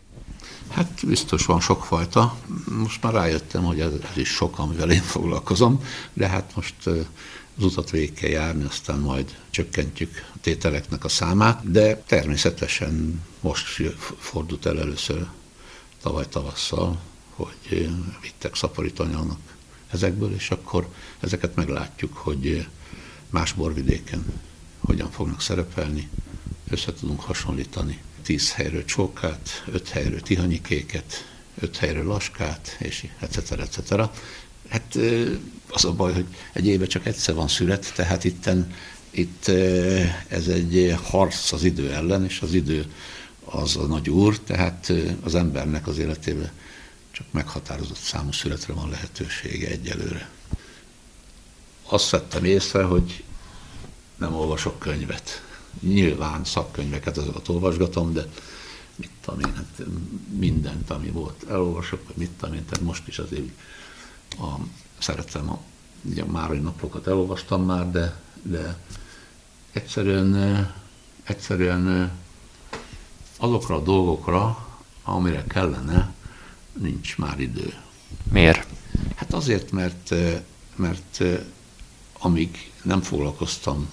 Hát 0.71 0.91
biztos 1.07 1.45
van 1.45 1.59
sok 1.59 1.85
fajta. 1.85 2.35
Most 2.81 3.03
már 3.03 3.13
rájöttem, 3.13 3.63
hogy 3.63 3.79
ez, 3.79 3.91
ez 4.11 4.17
is 4.17 4.29
sok, 4.29 4.59
amivel 4.59 4.91
én 4.91 5.01
foglalkozom, 5.01 5.83
de 6.13 6.27
hát 6.27 6.51
most 6.55 6.75
az 7.57 7.63
utat 7.63 7.89
végig 7.89 8.21
járni, 8.21 8.63
aztán 8.63 8.99
majd 8.99 9.37
csökkentjük 9.49 10.29
a 10.33 10.37
tételeknek 10.41 11.03
a 11.03 11.09
számát, 11.09 11.71
de 11.71 11.97
természetesen 12.07 13.21
most 13.39 13.81
fordult 14.17 14.65
el 14.65 14.79
először 14.79 15.27
tavaly 16.01 16.27
tavasszal, 16.29 17.01
hogy 17.29 17.89
vittek 18.21 18.55
szaporítóanyagnak 18.55 19.39
ezekből, 19.91 20.33
és 20.33 20.51
akkor 20.51 20.87
ezeket 21.19 21.55
meglátjuk, 21.55 22.17
hogy 22.17 22.67
más 23.29 23.53
borvidéken 23.53 24.25
hogyan 24.79 25.11
fognak 25.11 25.41
szerepelni, 25.41 26.09
össze 26.69 26.93
tudunk 26.93 27.21
hasonlítani. 27.21 28.01
Tíz 28.23 28.53
helyről 28.53 28.85
csókát, 28.85 29.63
öt 29.71 29.89
helyről 29.89 30.21
tihanyikéket, 30.21 31.27
öt 31.59 31.77
helyről 31.77 32.05
laskát, 32.05 32.75
és 32.79 33.07
etc. 33.19 33.51
etc. 33.51 34.09
Hát 34.69 34.97
az 35.69 35.85
a 35.85 35.93
baj, 35.93 36.13
hogy 36.13 36.25
egy 36.53 36.65
éve 36.65 36.85
csak 36.85 37.05
egyszer 37.05 37.35
van 37.35 37.47
szület, 37.47 37.93
tehát 37.95 38.23
itten, 38.23 38.73
itt 39.09 39.47
ez 40.27 40.47
egy 40.47 40.95
harc 41.03 41.51
az 41.51 41.63
idő 41.63 41.93
ellen, 41.93 42.25
és 42.25 42.41
az 42.41 42.53
idő 42.53 42.93
az 43.45 43.75
a 43.75 43.85
nagy 43.85 44.09
úr, 44.09 44.39
tehát 44.39 44.93
az 45.23 45.35
embernek 45.35 45.87
az 45.87 45.97
életében 45.97 46.51
csak 47.11 47.25
meghatározott 47.31 47.97
számú 47.97 48.31
születre 48.31 48.73
van 48.73 48.89
lehetősége 48.89 49.67
egyelőre. 49.67 50.29
Azt 51.83 52.09
vettem 52.09 52.43
észre, 52.43 52.83
hogy 52.83 53.23
nem 54.17 54.33
olvasok 54.33 54.79
könyvet. 54.79 55.43
Nyilván 55.81 56.45
szakkönyveket 56.45 57.17
azokat 57.17 57.47
olvasgatom, 57.47 58.13
de 58.13 58.25
mit 58.95 59.09
tudom 59.21 59.39
én, 59.39 59.55
hát 59.55 59.87
mindent, 60.39 60.89
ami 60.89 61.09
volt, 61.09 61.45
elolvasok, 61.49 62.07
vagy 62.07 62.15
mit 62.15 62.29
tudom 62.29 62.55
én, 62.55 62.65
tehát 62.65 62.85
most 62.85 63.07
is 63.07 63.19
azért 63.19 63.49
a, 64.39 64.59
szeretem 64.97 65.49
a, 65.49 65.59
ugye 66.01 66.23
a 66.23 66.31
Márai 66.31 66.59
napokat 66.59 67.07
elolvastam 67.07 67.65
már, 67.65 67.91
de, 67.91 68.19
de 68.41 68.77
egyszerűen, 69.71 70.73
egyszerűen 71.23 72.11
azokra 73.37 73.75
a 73.75 73.83
dolgokra, 73.83 74.67
amire 75.03 75.43
kellene, 75.43 76.13
nincs 76.73 77.17
már 77.17 77.39
idő. 77.39 77.73
Miért? 78.31 78.67
Hát 79.15 79.33
azért, 79.33 79.71
mert, 79.71 80.13
mert 80.75 81.23
amíg 82.19 82.71
nem 82.83 83.01
foglalkoztam 83.01 83.89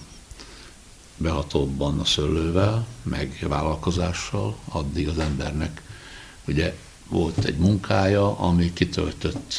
behatóbban 1.17 1.99
a 1.99 2.05
szőlővel, 2.05 2.87
meg 3.03 3.45
vállalkozással, 3.47 4.57
addig 4.69 5.07
az 5.07 5.19
embernek 5.19 5.81
ugye 6.47 6.75
volt 7.07 7.45
egy 7.45 7.57
munkája, 7.57 8.37
ami 8.37 8.73
kitöltött 8.73 9.53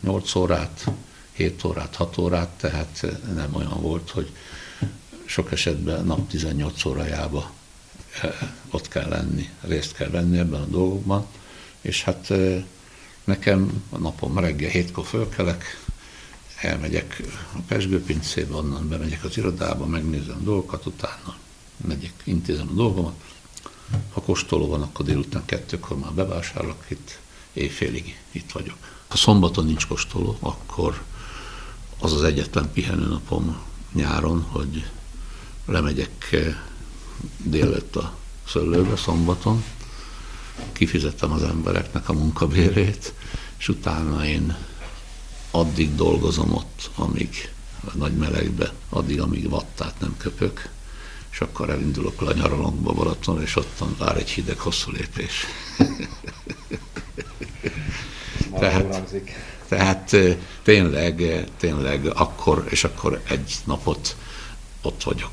8 0.00 0.34
órát, 0.34 0.90
7 1.32 1.64
órát, 1.64 1.94
6 1.94 2.18
órát, 2.18 2.48
tehát 2.48 3.06
nem 3.34 3.54
olyan 3.54 3.80
volt, 3.80 4.10
hogy 4.10 4.30
sok 5.24 5.52
esetben 5.52 6.04
nap 6.04 6.28
18 6.28 6.84
órájába 6.84 7.50
eh, 8.22 8.34
ott 8.70 8.88
kell 8.88 9.08
lenni, 9.08 9.48
részt 9.60 9.94
kell 9.94 10.10
venni 10.10 10.38
ebben 10.38 10.60
a 10.60 10.66
dolgokban, 10.66 11.26
és 11.80 12.02
hát 12.02 12.30
eh, 12.30 12.64
nekem 13.24 13.84
a 13.90 13.98
napom 13.98 14.38
reggel 14.38 14.70
hétkor 14.70 15.06
fölkelek, 15.06 15.64
elmegyek 16.60 17.22
a 17.52 17.58
pesgőpincébe, 17.68 18.54
onnan 18.54 18.88
bemegyek 18.88 19.24
az 19.24 19.36
irodába, 19.36 19.86
megnézem 19.86 20.36
a 20.40 20.44
dolgokat, 20.44 20.86
utána 20.86 21.36
megyek, 21.86 22.12
intézem 22.24 22.68
a 22.70 22.74
dolgomat. 22.74 23.24
Ha 24.12 24.20
kóstoló 24.20 24.66
van, 24.66 24.82
akkor 24.82 25.04
délután 25.04 25.44
kettőkor 25.44 25.98
már 25.98 26.12
bevásárolok, 26.12 26.84
itt 26.88 27.18
éjfélig 27.52 28.18
itt 28.30 28.52
vagyok. 28.52 28.97
Ha 29.08 29.16
szombaton 29.16 29.64
nincs 29.64 29.86
kóstoló, 29.86 30.36
akkor 30.40 31.02
az 31.98 32.12
az 32.12 32.22
egyetlen 32.22 32.72
pihenőnapom 32.72 33.58
nyáron, 33.92 34.42
hogy 34.42 34.90
lemegyek 35.66 36.28
eh, 36.32 36.56
délőtt 37.36 37.96
a 37.96 38.16
szőlőbe 38.46 38.96
szombaton, 38.96 39.64
kifizettem 40.72 41.32
az 41.32 41.42
embereknek 41.42 42.08
a 42.08 42.12
munkabérét, 42.12 43.12
és 43.58 43.68
utána 43.68 44.26
én 44.26 44.56
addig 45.50 45.94
dolgozom 45.94 46.52
ott, 46.54 46.90
amíg 46.94 47.52
a 47.84 47.96
nagy 47.96 48.16
melegbe, 48.16 48.72
addig, 48.88 49.20
amíg 49.20 49.48
vattát 49.48 50.00
nem 50.00 50.16
köpök, 50.16 50.68
és 51.30 51.40
akkor 51.40 51.70
elindulok 51.70 52.22
a 52.22 52.32
nyaralónkba 52.32 52.92
Balaton, 52.92 53.42
és 53.42 53.56
ottan 53.56 53.94
vár 53.98 54.16
egy 54.16 54.30
hideg, 54.30 54.58
hosszú 54.58 54.90
lépés. 54.90 55.44
tehát, 58.58 59.14
tehát 59.68 60.16
tényleg, 60.62 61.44
tényleg 61.56 62.06
akkor, 62.14 62.66
és 62.68 62.84
akkor 62.84 63.20
egy 63.28 63.54
napot 63.64 64.16
ott 64.82 65.02
vagyok 65.02 65.32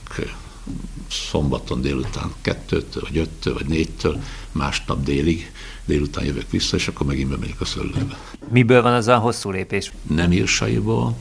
szombaton 1.09 1.81
délután 1.81 2.33
kettőtől, 2.41 3.03
vagy 3.03 3.17
öttől, 3.17 3.53
vagy 3.53 3.65
négytől, 3.65 4.21
másnap 4.51 5.03
délig, 5.03 5.51
délután 5.85 6.25
jövök 6.25 6.49
vissza, 6.49 6.75
és 6.75 6.87
akkor 6.87 7.07
megint 7.07 7.29
bemegyek 7.29 7.61
a 7.61 7.65
szőlőbe. 7.65 8.17
Miből 8.49 8.81
van 8.81 8.93
az 8.93 9.07
a 9.07 9.17
hosszú 9.17 9.49
lépés? 9.49 9.91
Nem 10.07 10.31
írsaiból, 10.31 11.17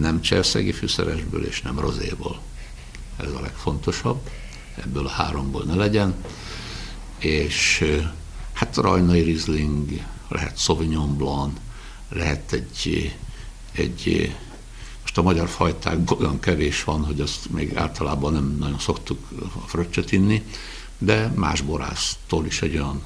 nem 0.00 0.20
cserszegi 0.20 0.72
fűszeresből, 0.72 1.44
és 1.44 1.62
nem 1.62 1.78
rozéból. 1.78 2.40
Ez 3.16 3.32
a 3.32 3.40
legfontosabb. 3.40 4.30
Ebből 4.84 5.06
a 5.06 5.10
háromból 5.10 5.62
ne 5.62 5.74
legyen. 5.74 6.14
És 7.18 7.84
hát 8.52 8.76
rajnai 8.76 9.20
rizling, 9.20 10.00
lehet 10.30 10.58
Sauvignon 10.58 11.16
Blanc, 11.16 11.58
lehet 12.08 12.52
egy, 12.52 13.14
egy 13.72 14.34
most 15.00 15.18
a 15.18 15.22
magyar 15.22 15.48
fajtákban 15.48 16.18
olyan 16.18 16.40
kevés 16.40 16.84
van, 16.84 17.04
hogy 17.04 17.20
azt 17.20 17.50
még 17.50 17.76
általában 17.76 18.32
nem 18.32 18.56
nagyon 18.58 18.78
szoktuk 18.78 19.28
a 19.64 19.68
fröccsöt 19.68 20.12
inni, 20.12 20.44
de 20.98 21.32
más 21.34 21.60
borásztól 21.60 22.46
is 22.46 22.62
egy 22.62 22.74
olyan 22.74 23.02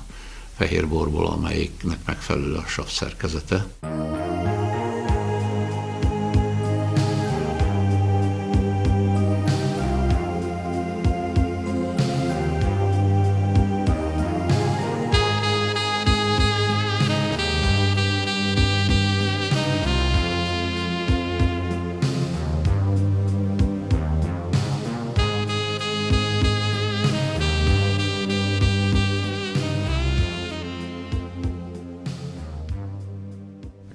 fehér 0.56 0.88
borból, 0.88 1.26
amelyiknek 1.26 1.98
megfelelő 2.04 2.54
a 2.54 2.66
sav 2.66 2.88
szerkezete. 2.88 3.66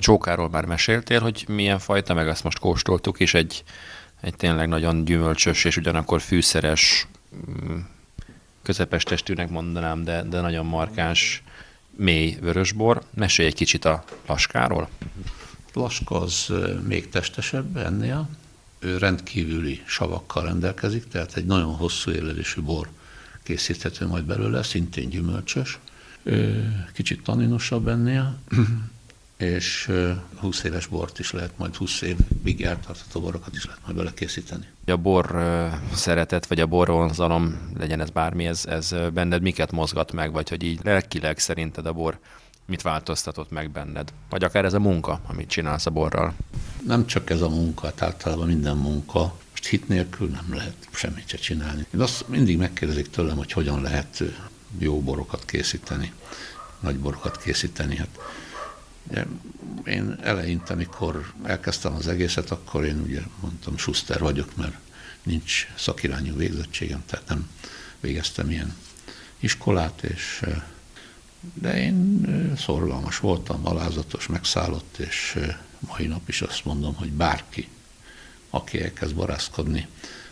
Csókáról 0.09 0.49
már 0.49 0.65
meséltél, 0.65 1.19
hogy 1.19 1.45
milyen 1.47 1.79
fajta, 1.79 2.13
meg 2.13 2.27
azt 2.27 2.43
most 2.43 2.59
kóstoltuk, 2.59 3.19
és 3.19 3.33
egy, 3.33 3.63
egy 4.21 4.35
tényleg 4.35 4.67
nagyon 4.67 5.05
gyümölcsös 5.05 5.63
és 5.65 5.77
ugyanakkor 5.77 6.21
fűszeres, 6.21 7.07
mm, 7.35 7.77
közepes 8.63 9.03
testűnek 9.03 9.49
mondanám, 9.49 10.03
de, 10.03 10.23
de 10.23 10.41
nagyon 10.41 10.65
markáns, 10.65 11.43
mély 11.95 12.37
vörösbor. 12.41 13.01
Mesélj 13.13 13.47
egy 13.47 13.55
kicsit 13.55 13.85
a 13.85 14.03
laskáról. 14.27 14.89
Laska 15.73 16.21
az 16.21 16.53
még 16.87 17.09
testesebb 17.09 17.77
ennél. 17.77 18.29
Ő 18.79 18.97
rendkívüli 18.97 19.81
savakkal 19.85 20.43
rendelkezik, 20.43 21.07
tehát 21.07 21.35
egy 21.35 21.45
nagyon 21.45 21.75
hosszú 21.75 22.11
élelésű 22.11 22.61
bor 22.61 22.89
készíthető 23.43 24.07
majd 24.07 24.23
belőle, 24.23 24.63
szintén 24.63 25.09
gyümölcsös, 25.09 25.79
kicsit 26.93 27.23
taninosabb 27.23 27.87
ennél, 27.87 28.37
és 29.39 29.91
20 30.39 30.63
éves 30.63 30.87
bort 30.87 31.19
is 31.19 31.31
lehet 31.31 31.57
majd 31.57 31.75
20 31.75 32.01
évig 32.01 32.61
eltartható 32.61 33.21
borokat 33.21 33.55
is 33.55 33.65
lehet 33.65 33.81
majd 33.85 34.13
készíteni. 34.13 34.65
A 34.85 34.95
bor 34.95 35.43
szeretet, 35.93 36.45
vagy 36.47 36.59
a 36.59 36.65
borvonzalom, 36.65 37.71
legyen 37.77 38.01
ez 38.01 38.09
bármi, 38.09 38.45
ez, 38.45 38.65
ez 38.65 38.95
benned 39.13 39.41
miket 39.41 39.71
mozgat 39.71 40.11
meg, 40.11 40.31
vagy 40.31 40.49
hogy 40.49 40.63
így 40.63 40.79
lelkileg 40.83 41.39
szerinted 41.39 41.85
a 41.85 41.93
bor 41.93 42.19
mit 42.65 42.81
változtatott 42.81 43.51
meg 43.51 43.71
benned? 43.71 44.13
Vagy 44.29 44.43
akár 44.43 44.65
ez 44.65 44.73
a 44.73 44.79
munka, 44.79 45.21
amit 45.27 45.49
csinálsz 45.49 45.85
a 45.85 45.89
borral? 45.89 46.33
Nem 46.85 47.05
csak 47.05 47.29
ez 47.29 47.41
a 47.41 47.49
munka, 47.49 47.85
hát 47.85 48.01
általában 48.01 48.47
minden 48.47 48.77
munka. 48.77 49.35
Most 49.49 49.65
hit 49.65 49.87
nélkül 49.87 50.27
nem 50.27 50.53
lehet 50.53 50.75
semmit 50.91 51.27
se 51.27 51.37
csinálni. 51.37 51.85
Én 51.93 51.99
azt 51.99 52.27
mindig 52.27 52.57
megkérdezik 52.57 53.09
tőlem, 53.09 53.37
hogy 53.37 53.51
hogyan 53.51 53.81
lehet 53.81 54.23
jó 54.77 55.01
borokat 55.01 55.45
készíteni, 55.45 56.13
nagy 56.79 56.97
borokat 56.97 57.37
készíteni. 57.37 57.95
Hát 57.95 58.17
Ugye, 59.09 59.25
én 59.85 60.17
eleinte, 60.21 60.73
amikor 60.73 61.33
elkezdtem 61.43 61.95
az 61.95 62.07
egészet, 62.07 62.51
akkor 62.51 62.85
én 62.85 62.99
ugye 62.99 63.21
mondtam, 63.39 63.77
Schuster 63.77 64.19
vagyok, 64.19 64.55
mert 64.55 64.75
nincs 65.23 65.67
szakirányú 65.77 66.35
végzettségem, 66.35 67.03
tehát 67.05 67.27
nem 67.27 67.49
végeztem 67.99 68.49
ilyen 68.49 68.75
iskolát, 69.39 70.03
és 70.03 70.45
de 71.53 71.81
én 71.81 72.25
szorgalmas 72.57 73.19
voltam, 73.19 73.67
alázatos, 73.67 74.27
megszállott, 74.27 74.97
és 74.97 75.39
mai 75.79 76.07
nap 76.07 76.29
is 76.29 76.41
azt 76.41 76.65
mondom, 76.65 76.95
hogy 76.95 77.11
bárki, 77.11 77.67
aki 78.49 78.81
elkezd 78.81 79.15
barászkodni, 79.15 79.87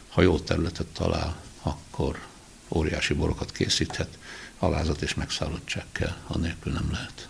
ha 0.09 0.21
jó 0.21 0.39
területet 0.39 0.87
talál, 0.87 1.41
akkor 1.61 2.19
óriási 2.67 3.13
borokat 3.13 3.51
készíthet, 3.51 4.17
alázat 4.59 5.01
és 5.01 5.13
megszállottság 5.13 5.85
kell, 5.91 6.15
anélkül 6.27 6.73
nem 6.73 6.91
lehet. 6.91 7.27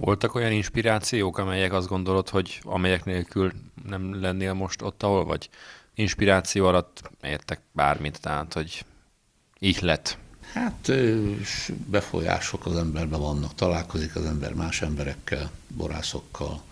Voltak 0.00 0.34
olyan 0.34 0.52
inspirációk, 0.52 1.38
amelyek 1.38 1.72
azt 1.72 1.88
gondolod, 1.88 2.28
hogy 2.28 2.60
amelyek 2.62 3.04
nélkül 3.04 3.52
nem 3.88 4.20
lennél 4.20 4.52
most 4.52 4.82
ott, 4.82 5.02
ahol 5.02 5.24
vagy? 5.24 5.50
Inspiráció 5.94 6.66
alatt 6.66 7.10
értek 7.22 7.60
bármit, 7.72 8.20
tehát, 8.20 8.52
hogy 8.52 8.84
így 9.58 9.78
lett. 9.80 10.18
Hát 10.52 10.92
befolyások 11.86 12.66
az 12.66 12.76
emberben 12.76 13.20
vannak, 13.20 13.54
találkozik 13.54 14.16
az 14.16 14.24
ember 14.24 14.54
más 14.54 14.82
emberekkel, 14.82 15.50
borászokkal, 15.68 16.62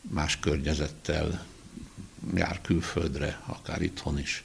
más 0.00 0.38
környezettel, 0.38 1.44
jár 2.34 2.60
külföldre, 2.60 3.40
akár 3.46 3.82
itthon 3.82 4.18
is 4.18 4.44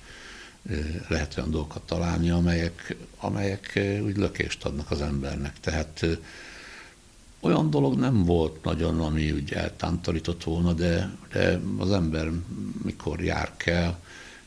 lehet 1.08 1.38
olyan 1.38 1.52
dolgokat 1.52 1.82
találni, 1.82 2.30
amelyek, 2.30 2.96
amelyek 3.18 3.80
úgy 4.04 4.18
lökést 4.18 4.66
adnak 4.66 4.92
az 4.92 5.02
embernek. 5.02 5.60
Tehát 5.60 6.06
olyan 7.40 7.70
dolog 7.70 7.98
nem 8.00 8.24
volt 8.24 8.64
nagyon, 8.64 9.02
ami 9.02 9.32
úgy 9.32 9.54
eltántorított 9.54 10.44
volna, 10.44 10.74
de, 10.74 11.10
de 11.32 11.60
az 11.78 11.92
ember 11.92 12.30
mikor 12.84 13.22
jár 13.22 13.52
kell, 13.58 13.96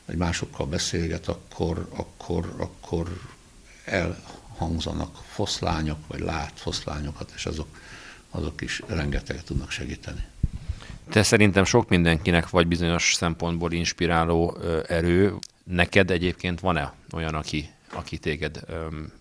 vagy 0.05 0.17
másokkal 0.17 0.67
beszélget, 0.67 1.29
akkor, 1.29 1.89
akkor, 1.97 2.55
akkor 2.57 3.21
elhangzanak 3.85 5.17
foszlányok, 5.27 5.99
vagy 6.07 6.21
lát 6.21 6.53
foszlányokat, 6.55 7.33
és 7.35 7.47
azok, 7.47 7.79
azok 8.31 8.61
is 8.61 8.83
rengeteget 8.87 9.45
tudnak 9.45 9.71
segíteni. 9.71 10.25
Te 11.09 11.23
szerintem 11.23 11.65
sok 11.65 11.89
mindenkinek 11.89 12.51
vagy 12.51 12.67
bizonyos 12.67 13.15
szempontból 13.15 13.73
inspiráló 13.73 14.57
erő. 14.89 15.35
Neked 15.65 16.11
egyébként 16.11 16.61
van-e 16.61 16.93
olyan, 17.13 17.35
aki, 17.35 17.71
aki 17.93 18.19
téged 18.19 18.61
öm, 18.67 19.13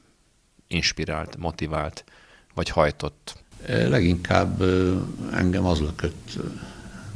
inspirált, 0.68 1.38
motivált, 1.38 2.04
vagy 2.54 2.70
hajtott 2.70 3.41
Leginkább 3.68 4.62
engem 5.34 5.66
az 5.66 5.80
lökött 5.80 6.40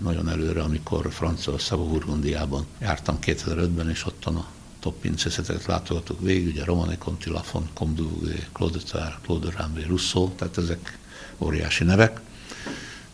nagyon 0.04 0.30
előre, 0.30 0.62
amikor 0.62 1.12
Franciaország 1.12 1.80
Burgundiában 1.80 2.66
jártam 2.80 3.18
2005-ben, 3.22 3.90
és 3.90 4.06
ottan 4.06 4.36
a 4.36 4.46
top 4.80 5.00
pincészeteket 5.00 5.66
látogatok 5.66 6.22
végig, 6.22 6.48
ugye 6.48 6.64
Romane 6.64 6.98
Conti, 6.98 7.30
Lafon, 7.30 7.70
Comte 7.74 8.04
Claude 8.52 8.80
Tár, 8.92 9.18
Claude 9.26 9.50
Rambé, 9.58 9.84
Rousseau, 9.84 10.30
tehát 10.30 10.58
ezek 10.58 10.98
óriási 11.38 11.84
nevek, 11.84 12.20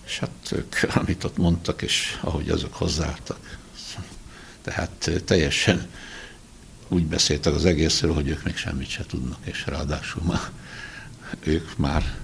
és 0.05 0.19
hát 0.19 0.51
ők, 0.51 0.75
amit 0.99 1.23
ott 1.23 1.37
mondtak, 1.37 1.81
és 1.81 2.17
ahogy 2.21 2.49
azok 2.49 2.73
hozzáálltak. 2.73 3.59
Tehát 4.61 5.11
teljesen 5.25 5.87
úgy 6.87 7.05
beszéltek 7.05 7.53
az 7.53 7.65
egészről, 7.65 8.13
hogy 8.13 8.27
ők 8.27 8.43
még 8.43 8.55
semmit 8.55 8.89
se 8.89 9.05
tudnak, 9.05 9.39
és 9.41 9.65
ráadásul 9.65 10.23
már 10.23 10.49
ők 11.39 11.77
már 11.77 12.20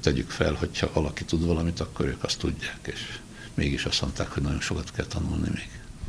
tegyük 0.00 0.30
fel, 0.30 0.54
hogyha 0.54 0.90
valaki 0.92 1.24
tud 1.24 1.46
valamit, 1.46 1.80
akkor 1.80 2.06
ők 2.06 2.24
azt 2.24 2.38
tudják, 2.38 2.78
és 2.82 3.18
mégis 3.54 3.84
azt 3.84 4.00
mondták, 4.00 4.28
hogy 4.28 4.42
nagyon 4.42 4.60
sokat 4.60 4.92
kell 4.92 5.06
tanulni 5.06 5.48
még. 5.54 5.68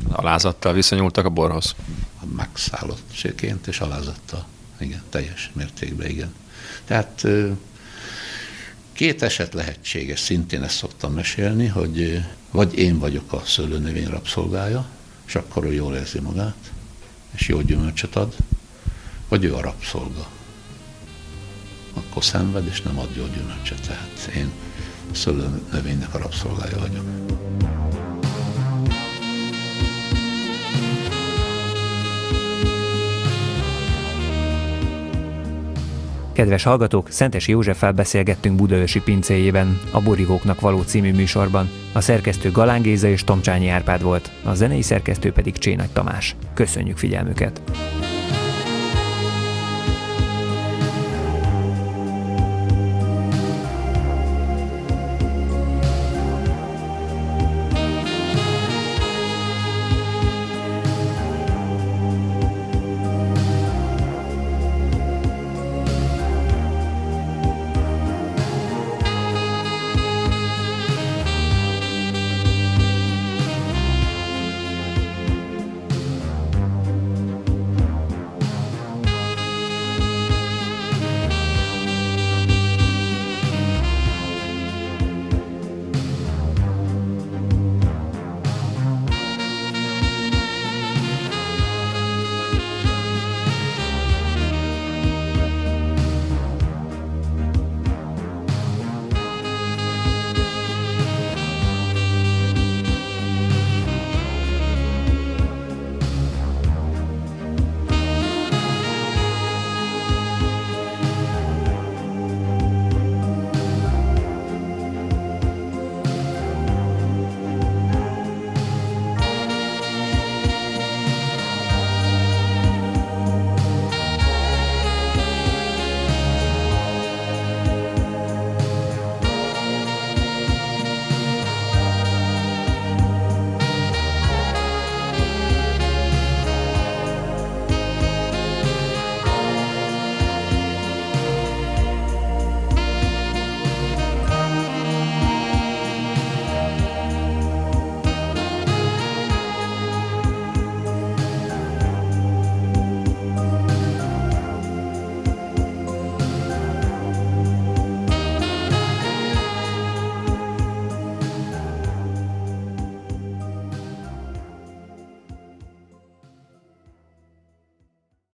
Alázattal 0.10 0.74
viszonyultak 0.74 1.26
a 1.26 1.30
borhoz? 1.30 1.76
Megszállottségként 2.36 3.68
és 3.68 3.80
alázattal. 3.80 4.46
Igen, 4.80 5.02
teljes 5.10 5.52
mértékben, 5.54 6.10
igen. 6.10 6.34
Tehát 6.86 7.28
két 8.94 9.22
eset 9.22 9.54
lehetséges, 9.54 10.20
szintén 10.20 10.64
ezt 10.64 10.76
szoktam 10.76 11.14
mesélni, 11.14 11.68
hogy 11.68 12.24
vagy 12.52 12.78
én 12.78 13.00
vagyok 13.00 13.34
a 13.34 13.42
szőlőnövény 13.46 14.08
rabszolgája, 14.08 14.86
és 15.28 15.36
akkor 15.36 15.66
ő 15.66 15.74
jól 15.74 15.96
érzi 15.96 16.20
magát, 16.20 16.72
és 17.32 17.48
jó 17.48 17.62
gyümölcsöt 17.62 18.16
ad, 18.16 18.36
vagy 19.28 19.44
ő 19.44 19.56
a 19.56 19.62
rabszolga 19.62 20.28
akkor 21.94 22.24
szenved, 22.24 22.68
és 22.68 22.82
nem 22.82 23.00
ad 23.00 23.10
jó 23.16 23.24
gyümölcsöt. 23.36 23.82
Tehát 23.88 24.32
én 24.36 24.52
szőlő 25.12 25.62
növénynek 25.72 26.14
a 26.14 26.18
rabszolgája 26.18 26.80
vagyok. 26.80 27.04
Kedves 36.34 36.64
hallgatók, 36.64 37.10
Szentes 37.10 37.48
Józseffel 37.48 37.92
beszélgettünk 37.92 38.56
Budaörsi 38.56 39.02
pincéjében, 39.02 39.80
a 39.92 40.02
Borigóknak 40.02 40.60
való 40.60 40.82
című 40.82 41.14
műsorban. 41.14 41.70
A 41.94 42.02
szerkesztő 42.02 42.52
Galán 42.52 42.82
Géza 42.82 43.08
és 43.08 43.24
Tomcsányi 43.24 43.68
Árpád 43.68 44.02
volt, 44.02 44.32
a 44.44 44.54
zenei 44.54 44.82
szerkesztő 44.82 45.32
pedig 45.32 45.58
Csénagy 45.58 45.90
Tamás. 45.90 46.36
Köszönjük 46.54 46.98
figyelmüket! 46.98 47.62